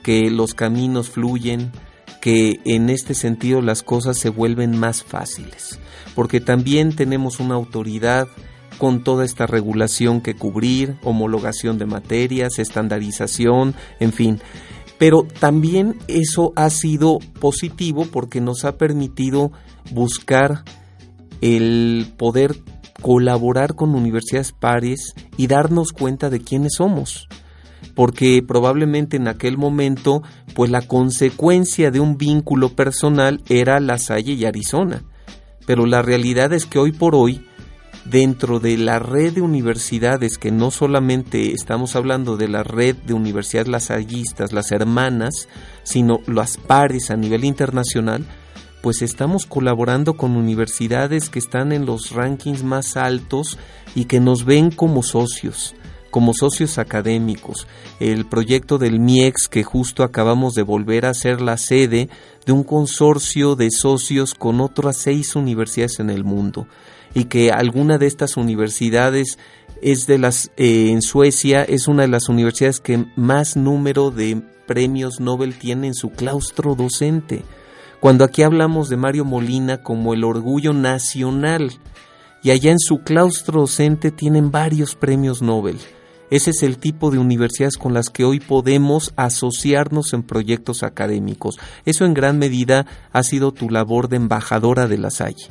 [0.02, 1.72] que los caminos fluyen,
[2.20, 5.78] que en este sentido las cosas se vuelven más fáciles,
[6.14, 8.28] porque también tenemos una autoridad
[8.76, 14.40] con toda esta regulación que cubrir, homologación de materias, estandarización, en fin
[14.98, 19.52] pero también eso ha sido positivo porque nos ha permitido
[19.92, 20.64] buscar
[21.40, 22.56] el poder
[23.02, 27.28] colaborar con universidades pares y darnos cuenta de quiénes somos.
[27.94, 30.22] Porque probablemente en aquel momento,
[30.54, 35.02] pues la consecuencia de un vínculo personal era La Salle y Arizona.
[35.66, 37.44] Pero la realidad es que hoy por hoy
[38.10, 43.14] dentro de la red de universidades, que no solamente estamos hablando de la red de
[43.14, 45.48] universidades lasallistas, las hermanas,
[45.82, 48.24] sino las pares a nivel internacional,
[48.82, 53.58] pues estamos colaborando con universidades que están en los rankings más altos
[53.94, 55.74] y que nos ven como socios
[56.08, 57.66] como socios académicos.
[58.00, 62.08] El proyecto del MIEX que justo acabamos de volver a ser la sede
[62.46, 66.68] de un consorcio de socios con otras seis universidades en el mundo
[67.16, 69.38] y que alguna de estas universidades
[69.80, 74.42] es de las eh, en Suecia es una de las universidades que más número de
[74.66, 77.42] premios Nobel tiene en su claustro docente.
[78.00, 81.72] Cuando aquí hablamos de Mario Molina como el orgullo nacional
[82.42, 85.78] y allá en su claustro docente tienen varios premios Nobel.
[86.28, 91.56] Ese es el tipo de universidades con las que hoy podemos asociarnos en proyectos académicos.
[91.86, 95.48] Eso en gran medida ha sido tu labor de embajadora de la Salle.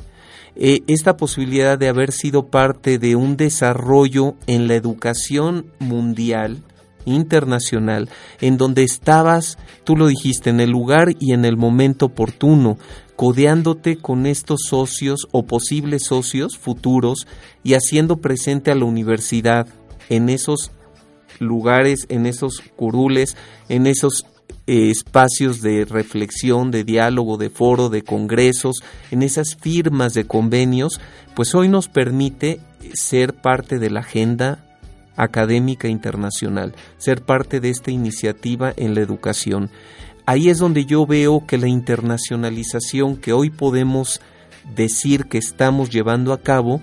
[0.58, 6.62] Eh, esta posibilidad de haber sido parte de un desarrollo en la educación mundial,
[7.04, 8.08] internacional,
[8.40, 12.78] en donde estabas, tú lo dijiste, en el lugar y en el momento oportuno,
[13.16, 17.26] codeándote con estos socios o posibles socios futuros
[17.62, 19.68] y haciendo presente a la universidad
[20.08, 20.70] en esos
[21.38, 23.36] lugares, en esos curules,
[23.68, 24.24] en esos
[24.66, 31.00] espacios de reflexión, de diálogo, de foro, de congresos, en esas firmas de convenios,
[31.34, 32.60] pues hoy nos permite
[32.94, 34.64] ser parte de la agenda
[35.16, 39.70] académica internacional, ser parte de esta iniciativa en la educación.
[40.26, 44.20] Ahí es donde yo veo que la internacionalización que hoy podemos
[44.74, 46.80] decir que estamos llevando a cabo,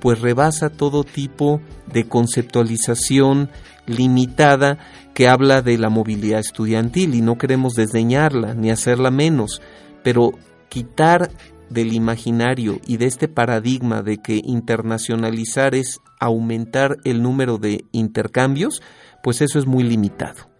[0.00, 1.60] pues rebasa todo tipo
[1.92, 3.50] de conceptualización
[3.86, 4.78] limitada
[5.14, 9.62] que habla de la movilidad estudiantil y no queremos desdeñarla ni hacerla menos,
[10.02, 10.32] pero
[10.68, 11.30] quitar
[11.70, 18.82] del imaginario y de este paradigma de que internacionalizar es aumentar el número de intercambios,
[19.22, 20.50] pues eso es muy limitado.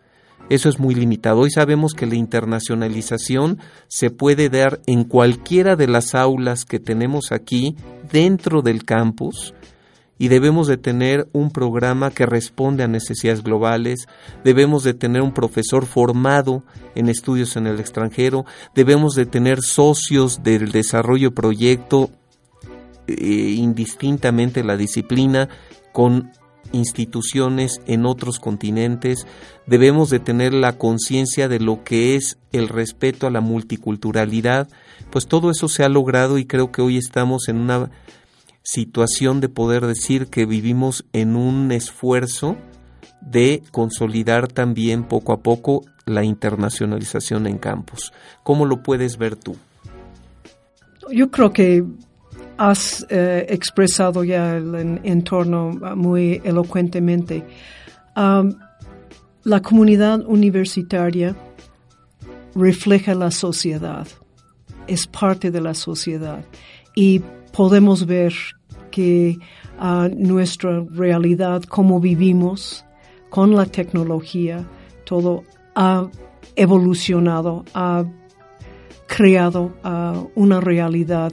[0.50, 1.40] Eso es muy limitado.
[1.40, 7.32] Hoy sabemos que la internacionalización se puede dar en cualquiera de las aulas que tenemos
[7.32, 7.76] aquí
[8.12, 9.54] dentro del campus
[10.18, 14.06] y debemos de tener un programa que responde a necesidades globales,
[14.44, 16.62] debemos de tener un profesor formado
[16.94, 22.10] en estudios en el extranjero, debemos de tener socios del desarrollo proyecto
[23.06, 25.48] eh, indistintamente la disciplina
[25.92, 26.32] con
[26.72, 29.26] instituciones en otros continentes,
[29.66, 34.68] debemos de tener la conciencia de lo que es el respeto a la multiculturalidad,
[35.10, 37.90] pues todo eso se ha logrado y creo que hoy estamos en una
[38.64, 42.56] situación de poder decir que vivimos en un esfuerzo
[43.20, 48.12] de consolidar también poco a poco la internacionalización en campos.
[48.42, 49.56] ¿Cómo lo puedes ver tú?
[51.12, 51.84] Yo creo que
[52.56, 57.44] has eh, expresado ya el entorno muy elocuentemente.
[58.14, 61.36] la comunidad universitaria
[62.54, 64.06] refleja la sociedad,
[64.86, 66.44] es parte de la sociedad
[66.94, 67.20] y
[67.54, 68.34] podemos ver
[68.90, 69.38] que
[69.78, 72.84] ah, nuestra realidad, cómo vivimos
[73.30, 74.68] con la tecnología,
[75.04, 76.08] todo ha
[76.56, 78.04] evolucionado, ha
[79.06, 81.32] creado ah, una realidad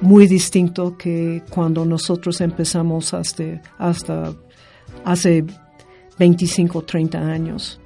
[0.00, 4.34] muy distinto que cuando nosotros empezamos hasta, hasta
[5.04, 5.44] hace
[6.18, 7.80] 25 o 30 años.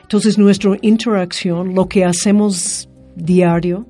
[0.00, 3.86] Entonces nuestra interacción, lo que hacemos diario,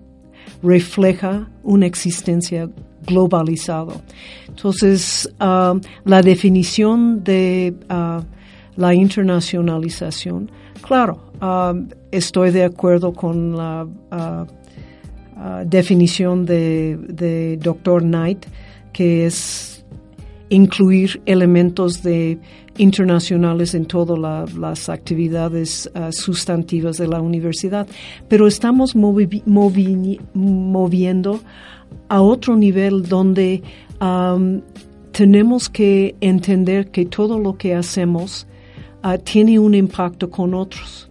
[0.62, 2.70] refleja una existencia
[3.06, 3.94] globalizada.
[4.48, 8.22] Entonces, ah, la definición de uh,
[8.76, 13.86] la internacionalización, claro, uh, estoy de acuerdo con la
[15.44, 18.02] Ah, definición de, de Dr.
[18.02, 18.46] Knight,
[18.92, 19.84] que es
[20.50, 22.38] incluir elementos de
[22.76, 27.88] internacionales en todas las actividades sustantivas de la universidad,
[28.28, 31.40] pero estamos moviendo
[32.08, 33.62] a otro nivel donde
[35.12, 38.46] tenemos que entender que todo lo que hacemos
[39.02, 41.08] ah, tiene un impacto con otros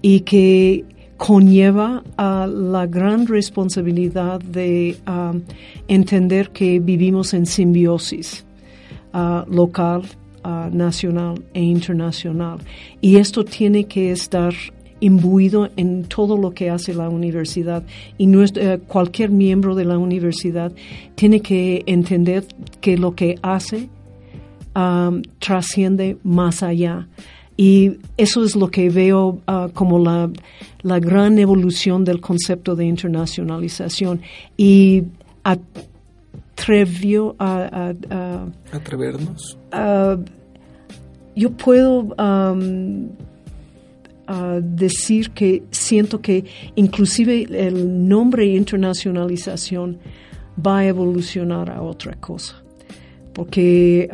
[0.00, 0.84] y que
[1.16, 5.42] conlleva a la gran responsabilidad de um,
[5.88, 8.44] entender que vivimos en simbiosis
[9.14, 10.02] uh, local,
[10.44, 12.58] uh, nacional e internacional.
[13.00, 14.52] Y esto tiene que estar
[15.00, 17.84] imbuido en todo lo que hace la universidad
[18.16, 18.46] y uh,
[18.86, 20.72] cualquier miembro de la universidad
[21.14, 22.44] tiene que entender
[22.80, 23.88] que lo que hace
[24.74, 27.08] um, trasciende más allá
[27.56, 30.30] y eso es lo que veo ah, como la,
[30.82, 34.20] la, gran evolución del concepto de internacionalización.
[34.58, 35.04] Y
[36.56, 37.94] atrevió a...
[38.72, 39.56] Atrevernos.
[41.34, 42.14] yo puedo
[44.26, 49.98] ah, decir que siento que inclusive el nombre internacionalización
[50.64, 52.62] va a evolucionar a otra cosa.
[53.32, 54.08] Porque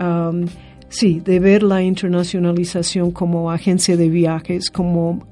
[0.89, 5.23] sí, de ver la internacionalización como agencia de viajes, como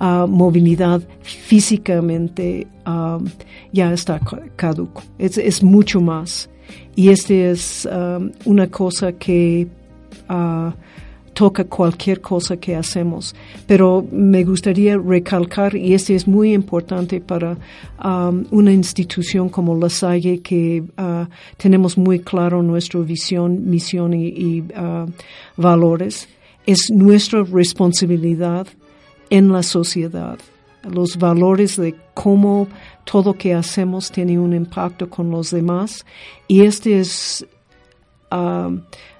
[0.00, 3.24] uh, movilidad físicamente um,
[3.72, 4.20] ya está
[4.56, 5.02] caduco.
[5.18, 6.50] Es, mucho más.
[6.96, 9.68] Y este es um, una cosa que
[10.28, 10.70] uh,
[11.34, 13.34] toca cualquier cosa que hacemos.
[13.66, 17.58] Pero me gustaría recalcar, y este es muy importante para
[18.02, 21.26] um, una institución como La Salle, que uh,
[21.56, 25.10] tenemos muy claro nuestra visión, misión y, uh,
[25.56, 26.28] valores,
[26.66, 28.66] es nuestra responsabilidad
[29.28, 30.38] en la sociedad.
[30.84, 32.68] Los valores de cómo
[33.04, 36.04] todo que hacemos tiene un impacto con los demás
[36.46, 37.46] y este es
[38.30, 38.70] ah,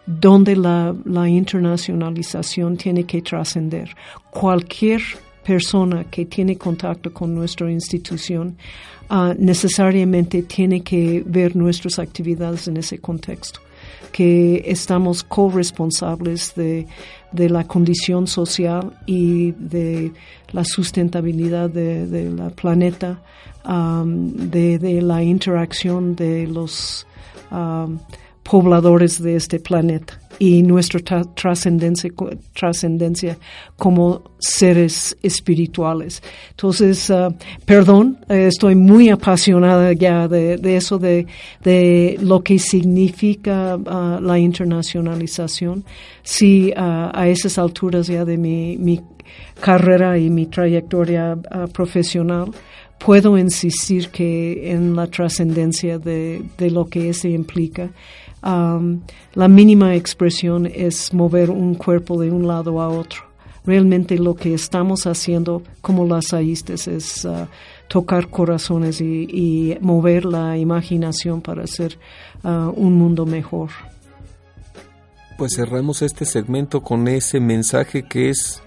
[0.07, 0.95] donde la,
[1.29, 3.95] internacionalización tiene que trascender.
[4.31, 5.03] Cualquier
[5.45, 8.57] persona que tiene contacto con nuestra institución
[9.09, 13.61] ah, necesariamente tiene que ver nuestras actividades en ese contexto
[14.15, 16.87] que estamos corresponsables de,
[17.33, 20.13] de la condición social y de
[20.53, 23.21] la sustentabilidad de, de la planeta,
[23.67, 27.09] um, de, de, la interacción de los
[27.51, 27.99] um,
[28.45, 32.11] pobladores de este planeta y nuestra trascendencia,
[32.53, 33.39] trascendencia
[33.77, 36.23] como seres espirituales.
[36.51, 37.35] Entonces, uh,
[37.65, 41.27] perdón, eh, estoy muy apasionada ya de, eso, de,
[41.63, 45.85] de, lo que significa uh, la internacionalización.
[46.23, 49.01] Si uh, a esas alturas ya de mi, mi
[49.61, 51.39] carrera y mi trayectoria
[51.73, 52.51] profesional,
[52.99, 57.91] puedo insistir que en la trascendencia de, de lo que eso implica
[58.45, 63.23] la mínima expresión es mover un cuerpo de un lado a otro.
[63.65, 67.47] Realmente lo que estamos haciendo como las aístes es uh,
[67.89, 71.99] tocar corazones y, mover la imaginación para hacer
[72.43, 73.71] uh, un mundo mejor.
[75.39, 78.63] Pues cerramos este segmento con ese mensaje que es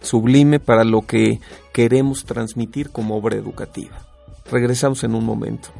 [0.00, 1.40] sublime para lo que
[1.72, 3.98] queremos transmitir como obra educativa.
[4.48, 5.70] Regresamos en un momento.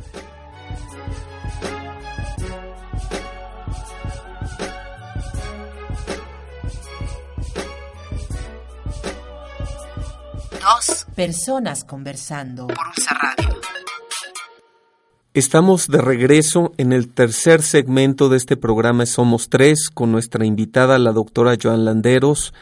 [11.16, 13.60] Personas conversando por Ulsa Radio.
[15.32, 20.98] Estamos de regreso en el tercer segmento de este programa Somos Tres con nuestra invitada,
[20.98, 22.52] la doctora Joan Landeros.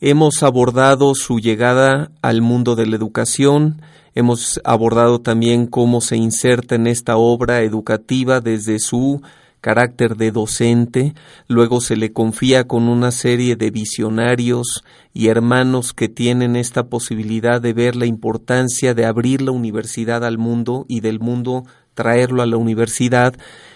[0.00, 3.80] Hemos abordado su llegada al mundo de la educación,
[4.16, 9.22] hemos abordado también cómo se inserta en esta obra educativa desde su
[9.62, 11.14] carácter de docente,
[11.48, 14.84] luego se le confía con una serie de visionarios
[15.14, 20.36] y hermanos que tienen esta posibilidad de ver la importancia de abrir la universidad al
[20.36, 21.62] mundo y del mundo
[21.94, 23.34] traerlo a la universidad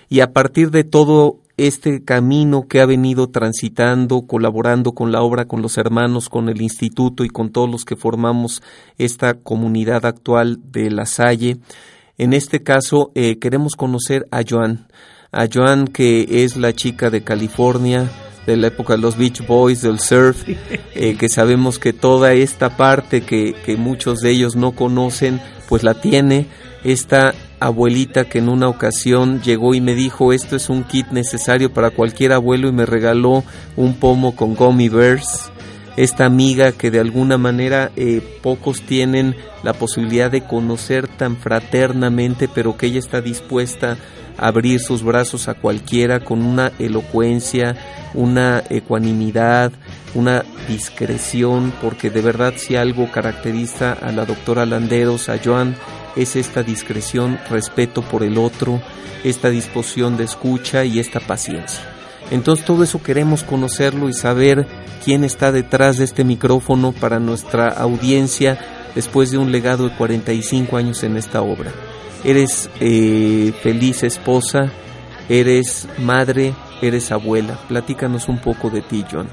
[0.09, 5.47] y a partir de todo este camino que ha venido transitando, colaborando con la obra,
[5.47, 8.61] con los hermanos, con el instituto y con todos los que formamos
[8.99, 11.59] esta comunidad actual de La Salle.
[12.19, 14.89] En este caso eh, queremos conocer a Joan
[15.33, 18.09] a Joan, que es la chica de California,
[18.47, 20.45] de la época de los Beach Boys, del surf,
[20.95, 25.83] eh, que sabemos que toda esta parte que, que muchos de ellos no conocen, pues
[25.83, 26.47] la tiene.
[26.85, 31.73] Esta abuelita que en una ocasión llegó y me dijo esto es un kit necesario
[31.73, 33.45] para cualquier abuelo y me regaló
[33.77, 35.51] un pomo con gummy bears.
[35.97, 42.49] Esta amiga que de alguna manera eh, pocos tienen la posibilidad de conocer tan fraternamente
[42.55, 43.97] pero que ella está dispuesta
[44.39, 47.77] abrir sus brazos a cualquiera con una elocuencia,
[48.15, 49.73] una ecuanimidad,
[50.15, 55.77] una discreción, porque de verdad si algo caracteriza a la doctora Landeros, a Joan,
[56.17, 58.81] es esta discreción, respeto por el otro,
[59.25, 61.85] esta disposición de escucha y esta paciencia.
[62.31, 64.67] Entonces todo eso queremos conocerlo y saber
[65.05, 68.59] quién está detrás de este micrófono para nuestra audiencia
[68.95, 71.71] después de un legado de 45 años en esta obra.
[72.27, 74.73] Eres eh, feliz esposa,
[75.29, 77.57] eres madre, eres abuela.
[77.69, 79.29] Platícanos un poco de ti, John.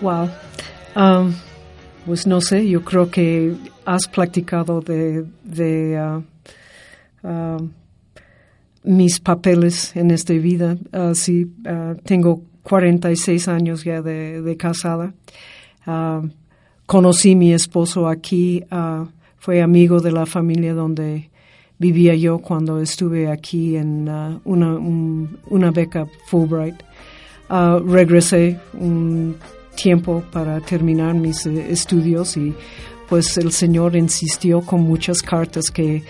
[0.00, 0.30] Wow.
[0.94, 1.34] Um,
[2.06, 3.52] pues no sé, yo creo que
[3.84, 5.24] has platicado de,
[5.98, 7.68] uh, uh,
[8.84, 10.76] mis papeles en esta vida.
[10.92, 11.52] Uh, sí,
[12.04, 15.14] tengo 46 años ya de, de casada.
[16.86, 18.64] conocí a mi esposo aquí
[19.42, 21.28] fue amigo de la familia donde
[21.76, 26.76] vivía yo cuando estuve aquí en uh, una, beca Fulbright.
[27.50, 29.34] Uh, regresé un
[29.74, 32.54] tiempo para terminar mis eh, estudios y
[33.08, 36.04] pues el Señor insistió con muchas cartas que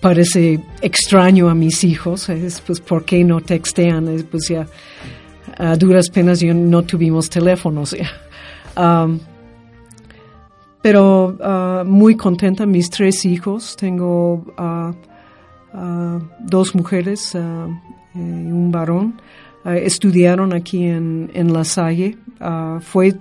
[0.00, 4.26] parece extraño a mis hijos, es, pues ¿por qué no textean?
[4.28, 4.66] pues ya
[5.58, 7.94] a duras penas yo no tuvimos teléfonos.
[8.76, 9.20] Um,
[10.84, 14.92] pero uh, muy contenta, mis tres hijos, tengo uh,
[16.40, 19.18] dos mujeres y un varón,
[19.64, 22.18] estudiaron aquí en, en La Salle,
[22.82, 23.14] fue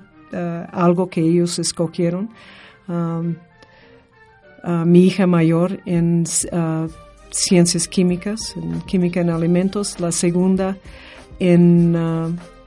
[0.73, 2.31] algo que ellos escogieron.
[4.85, 6.25] Mi hija mayor en
[7.29, 10.75] ciencias químicas, en química en alimentos, la segunda
[11.39, 11.95] en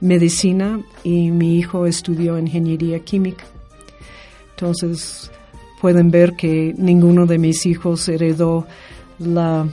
[0.01, 0.79] medicina.
[1.03, 3.45] Y mi hijo estudió ingeniería química.
[4.57, 5.29] Entonces
[5.79, 8.65] pueden ver que ninguno de mis hijos heredó
[9.19, 9.67] la,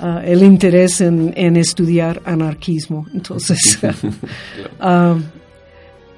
[0.00, 3.06] uh, el interés en, estudiar anarquismo.
[3.14, 3.78] Entonces,
[4.80, 5.14] uh,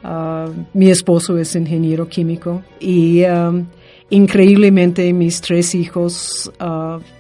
[0.72, 3.66] mi esposo es ingeniero químico y um,
[4.08, 6.50] increíblemente mis tres hijos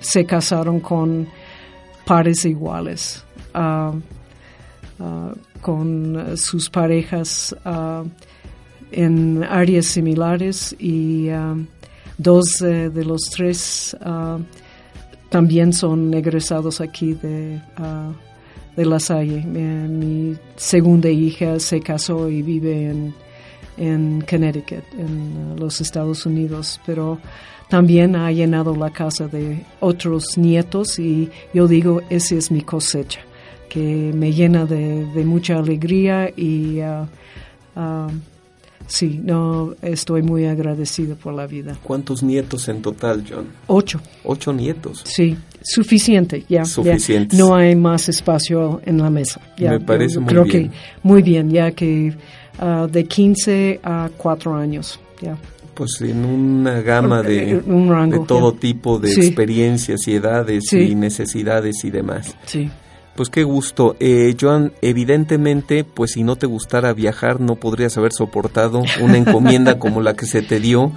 [0.00, 1.28] se casaron con
[2.06, 3.26] pares iguales.
[3.54, 4.00] Uh,
[5.60, 8.06] con sus parejas uh,
[8.92, 11.64] en áreas similares y uh,
[12.18, 13.96] dos de los tres
[15.30, 17.60] también son egresados aquí de,
[18.76, 19.42] de La Salle.
[19.44, 23.14] Mi, segunda hija se casó y vive en,
[23.78, 27.18] en Connecticut, en los Estados Unidos, pero
[27.70, 33.20] también ha llenado la casa de otros nietos y yo digo, esa es mi cosecha
[33.68, 37.06] que me llena de, mucha alegría y uh,
[37.76, 38.10] uh,
[38.86, 41.76] sí, no estoy muy agradecido por la vida.
[41.82, 43.46] ¿Cuántos nietos en total, John?
[43.66, 44.00] Ocho.
[44.24, 45.02] Ocho nietos.
[45.04, 46.64] Sí, suficiente, ya.
[46.64, 47.36] Suficiente.
[47.36, 49.40] No hay más espacio en la mesa.
[49.56, 50.70] Ya, me parece muy creo bien.
[50.70, 52.14] que muy bien, ya que
[52.60, 55.36] uh, de 15 a 4 años, ya.
[55.74, 61.84] Pues en una gama de, eh, de todo tipo de experiencias y edades y necesidades
[61.84, 62.36] y demás.
[62.44, 62.70] Sí.
[63.20, 63.96] Pues qué gusto.
[64.00, 69.78] Eh, Joan, evidentemente, pues si no te gustara viajar, no podrías haber soportado una encomienda
[69.78, 70.90] como la que se te dio.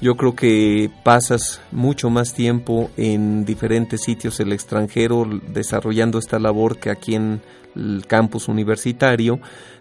[0.00, 6.80] Yo creo que pasas mucho más tiempo en diferentes sitios del extranjero desarrollando esta labor
[6.80, 7.42] que aquí en
[7.76, 9.38] el campus universitario,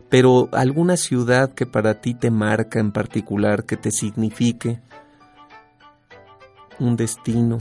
[0.08, 4.82] pero alguna ciudad que para ti te marca en particular, que te signifique
[6.78, 7.58] un destino.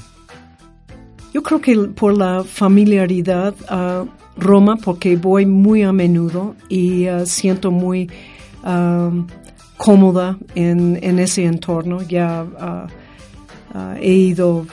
[1.32, 4.06] Yo creo que por la familiaridad uh,
[4.36, 8.10] Roma porque voy muy a menudo y uh, siento muy
[8.62, 9.24] uh,
[9.76, 12.02] cómoda en, en, ese entorno.
[12.02, 14.66] Ya uh, he ido,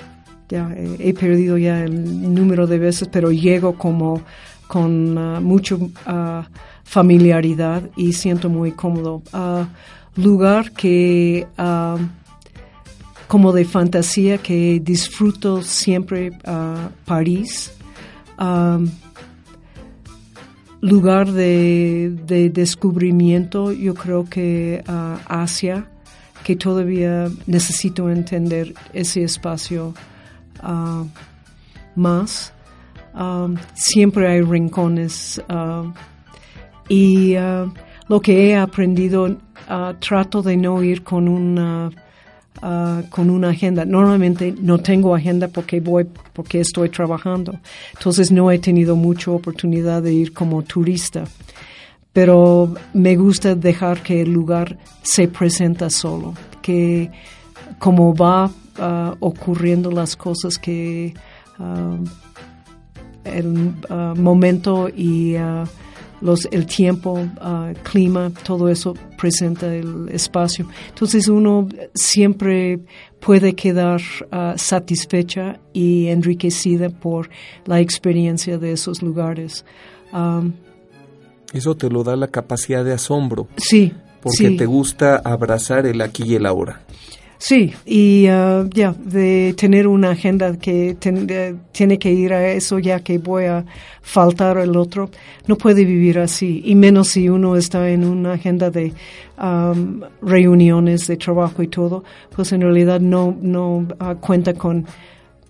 [0.50, 4.22] ya he, perdido ya el número de veces, pero llego como
[4.68, 5.78] con mucha
[6.84, 9.22] familiaridad y siento muy cómodo.
[10.16, 11.46] lugar que
[13.28, 16.32] como de fantasía que disfruto siempre
[17.06, 17.74] París
[20.84, 25.86] lugar de, descubrimiento, yo creo que uh, Asia,
[26.44, 29.94] que todavía necesito entender ese espacio
[30.62, 31.08] uh,
[31.96, 32.52] más.
[33.16, 35.42] Um, siempre hay rincones
[36.90, 37.36] y
[38.10, 39.38] lo que he aprendido,
[40.00, 41.92] trato de no ir con una
[42.62, 43.84] Ah, con una agenda.
[43.86, 47.60] Normalmente no tengo agenda porque voy, porque estoy trabajando.
[47.94, 51.26] Entonces no he tenido mucha oportunidad de ir como turista.
[52.14, 57.10] Pero me gusta dejar que el lugar se presenta solo, que
[57.80, 61.14] como va ah, ocurriendo las cosas que
[61.60, 61.98] ah,
[63.26, 63.74] el
[64.16, 65.36] momento y
[66.24, 70.66] los, el tiempo, uh, clima, todo eso presenta el espacio.
[70.90, 72.80] Entonces uno siempre
[73.20, 74.02] puede quedar
[74.32, 77.30] uh, satisfecha y enriquecida por
[77.66, 79.66] la experiencia de esos lugares.
[80.14, 80.54] Um,
[81.54, 83.48] eso te lo da la capacidad de asombro.
[83.58, 83.92] Sí.
[84.22, 86.82] Porque te gusta abrazar el aquí y el ahora.
[87.46, 90.96] Sí, y uh, ya, de tener una agenda que
[91.74, 93.66] tiene que ir a eso ya que voy a
[94.02, 95.10] faltar el otro,
[95.46, 98.94] no puede vivir así, y menos si uno está en una agenda de
[99.38, 104.86] um, reuniones de trabajo y todo, pues en realidad no, no uh, cuenta con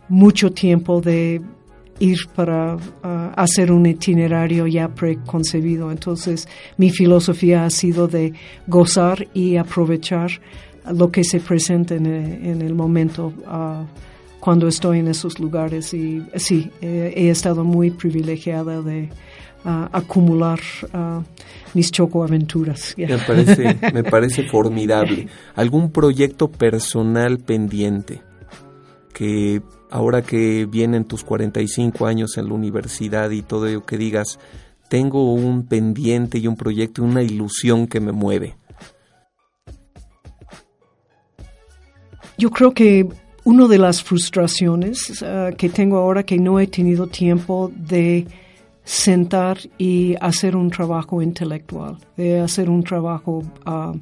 [0.10, 1.42] mucho tiempo de
[2.00, 2.80] ir para uh,
[3.36, 5.92] hacer un itinerario ya preconcebido.
[5.92, 8.34] Entonces, mi filosofía ha sido de
[8.66, 10.32] gozar y aprovechar
[10.92, 13.86] lo que se presenta en el, momento ah,
[14.40, 15.94] cuando estoy en esos lugares.
[15.94, 19.10] Y sí, he estado muy privilegiada de
[19.64, 20.60] acumular
[21.74, 22.96] mis chocoaventuras.
[22.98, 25.28] Me, parece, me parece formidable.
[25.56, 28.22] ¿Algún proyecto personal pendiente
[29.14, 34.40] que ahora que vienen tus 45 años en la universidad y todo ello que digas,
[34.90, 38.58] tengo un pendiente y un proyecto y una ilusión que me mueve?
[42.44, 43.08] Yo creo que
[43.46, 48.28] una de las frustraciones ah, que tengo ahora que no he tenido tiempo de
[48.84, 53.94] sentar y hacer un trabajo intelectual, de hacer un trabajo ah,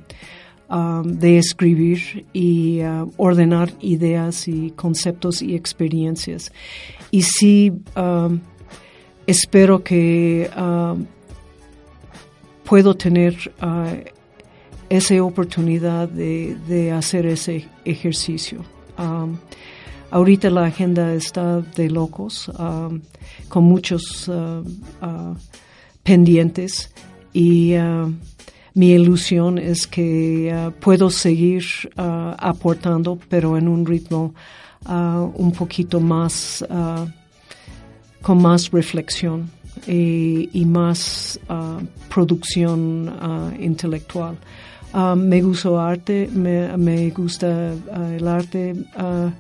[0.70, 2.80] ah, de escribir y
[3.18, 6.52] ordenar ideas y conceptos y experiencias.
[7.12, 7.72] Y sí,
[9.28, 10.50] espero que
[12.64, 13.36] puedo tener
[14.92, 18.66] esa oportunidad de, hacer ese ejercicio.
[20.12, 22.52] Ahorita la agenda está de locos,
[23.48, 24.66] con muchos uh,
[26.04, 26.94] pendientes
[27.32, 27.74] y
[28.74, 31.64] mi ilusión es que puedo seguir
[31.96, 34.34] aportando, pero en un ritmo
[34.88, 36.66] un poquito más,
[38.22, 41.40] con más reflexión y más
[42.10, 43.12] producción
[43.60, 44.38] intelectual.
[44.94, 48.76] Ah, me gusta arte, me, me gusta ah, el arte.
[48.96, 49.32] Ah,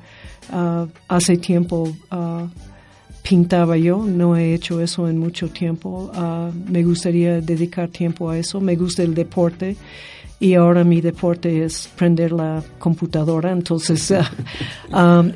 [1.07, 1.93] hace tiempo
[3.21, 6.11] pintaba yo, no he hecho eso en mucho tiempo.
[6.67, 8.59] me gustaría dedicar tiempo a eso.
[8.59, 9.77] Me gusta el deporte
[10.39, 14.13] y ahora mi deporte es prender la computadora, entonces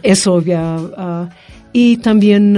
[0.03, 1.29] eso ya.
[1.71, 2.57] y también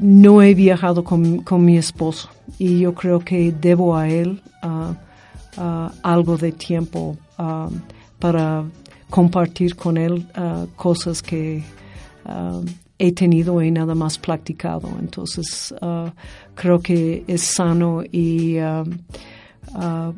[0.00, 4.42] no he viajado con, con mi esposo y yo creo que debo a él
[6.02, 7.16] algo de tiempo
[8.18, 8.64] para
[9.08, 10.26] compartir con él
[10.76, 11.62] cosas que
[12.98, 14.88] he tenido y nada más practicado.
[14.98, 15.74] Entonces,
[16.54, 18.56] creo que es sano y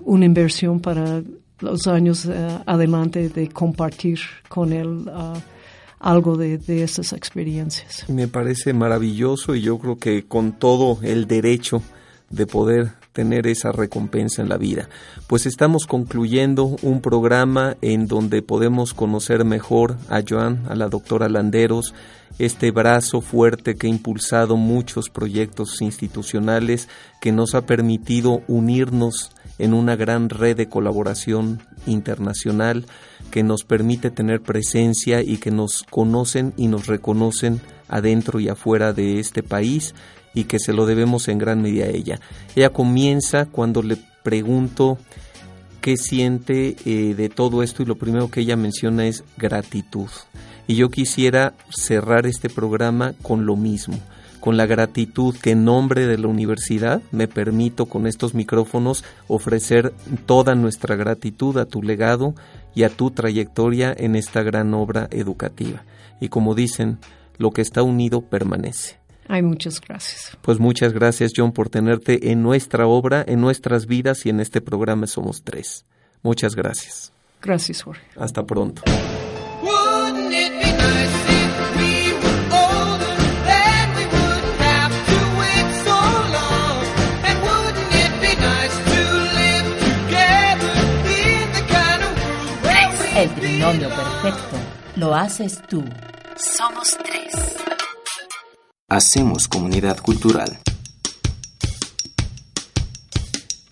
[0.05, 1.23] una inversión para
[1.61, 2.29] los años
[2.67, 4.19] adelante de compartir
[4.49, 5.09] con él
[6.03, 8.09] algo de, de, esas experiencias.
[8.09, 11.83] Me parece maravilloso y yo creo que con todo el derecho
[12.29, 14.89] de poder tener esa recompensa en la vida.
[15.27, 21.29] Pues estamos concluyendo un programa en donde podemos conocer mejor a Joan, a la doctora
[21.29, 21.95] Landeros,
[22.39, 26.89] este brazo fuerte que ha impulsado muchos proyectos institucionales
[27.21, 32.87] que nos ha permitido unirnos en una gran red de colaboración internacional
[33.31, 38.93] que nos permite tener presencia y que nos conocen y nos reconocen adentro y afuera
[38.93, 39.95] de este país
[40.35, 42.21] y que se lo debemos en gran medida a ella.
[42.57, 44.99] Ella comienza cuando le pregunto
[45.81, 50.09] qué siente eh, de todo esto y lo primero que ella menciona es gratitud.
[50.67, 53.99] Y yo quisiera cerrar este programa con lo mismo,
[54.43, 59.95] con la gratitud que en nombre de la universidad me permito con estos micrófonos ofrecer
[60.27, 62.35] toda nuestra gratitud a tu legado
[62.75, 65.85] y a tu trayectoria en esta gran obra educativa.
[66.21, 66.99] Y como dicen,
[67.39, 68.99] lo que está unido permanece.
[69.29, 70.37] Ay, muchas gracias.
[70.43, 74.61] Pues muchas gracias, John, por tenerte en nuestra obra, en nuestras vidas y en este
[74.61, 75.85] programa Somos Tres.
[76.21, 77.13] Muchas gracias.
[77.41, 78.03] Gracias, Jorge.
[78.17, 78.83] Hasta pronto.
[93.23, 94.57] El trinomio perfecto
[94.97, 95.85] lo haces tú.
[96.35, 97.57] Somos tres.
[98.89, 100.59] Hacemos comunidad cultural.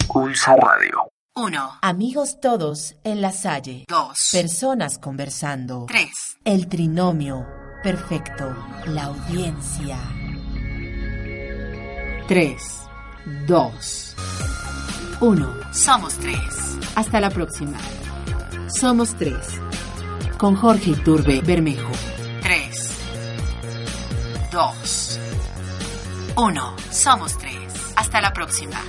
[0.07, 1.11] Pulso Radio.
[1.35, 1.79] 1.
[1.83, 3.87] Amigos todos en la Salle.
[3.89, 4.29] 2.
[4.31, 5.87] Personas conversando.
[5.89, 6.09] 3.
[6.45, 7.45] El trinomio
[7.83, 8.55] perfecto.
[8.87, 9.99] La audiencia.
[12.29, 12.63] 3.
[13.49, 14.17] 2.
[15.23, 15.55] 1.
[15.73, 16.39] Somos tres.
[16.95, 17.77] Hasta la próxima.
[18.73, 19.37] Somos tres.
[20.39, 21.91] Con Jorge Iturbe Bermejo.
[22.41, 22.91] 3.
[24.53, 25.21] 2.
[26.37, 26.77] 1.
[26.91, 27.55] Somos tres.
[27.97, 28.81] Hasta la próxima.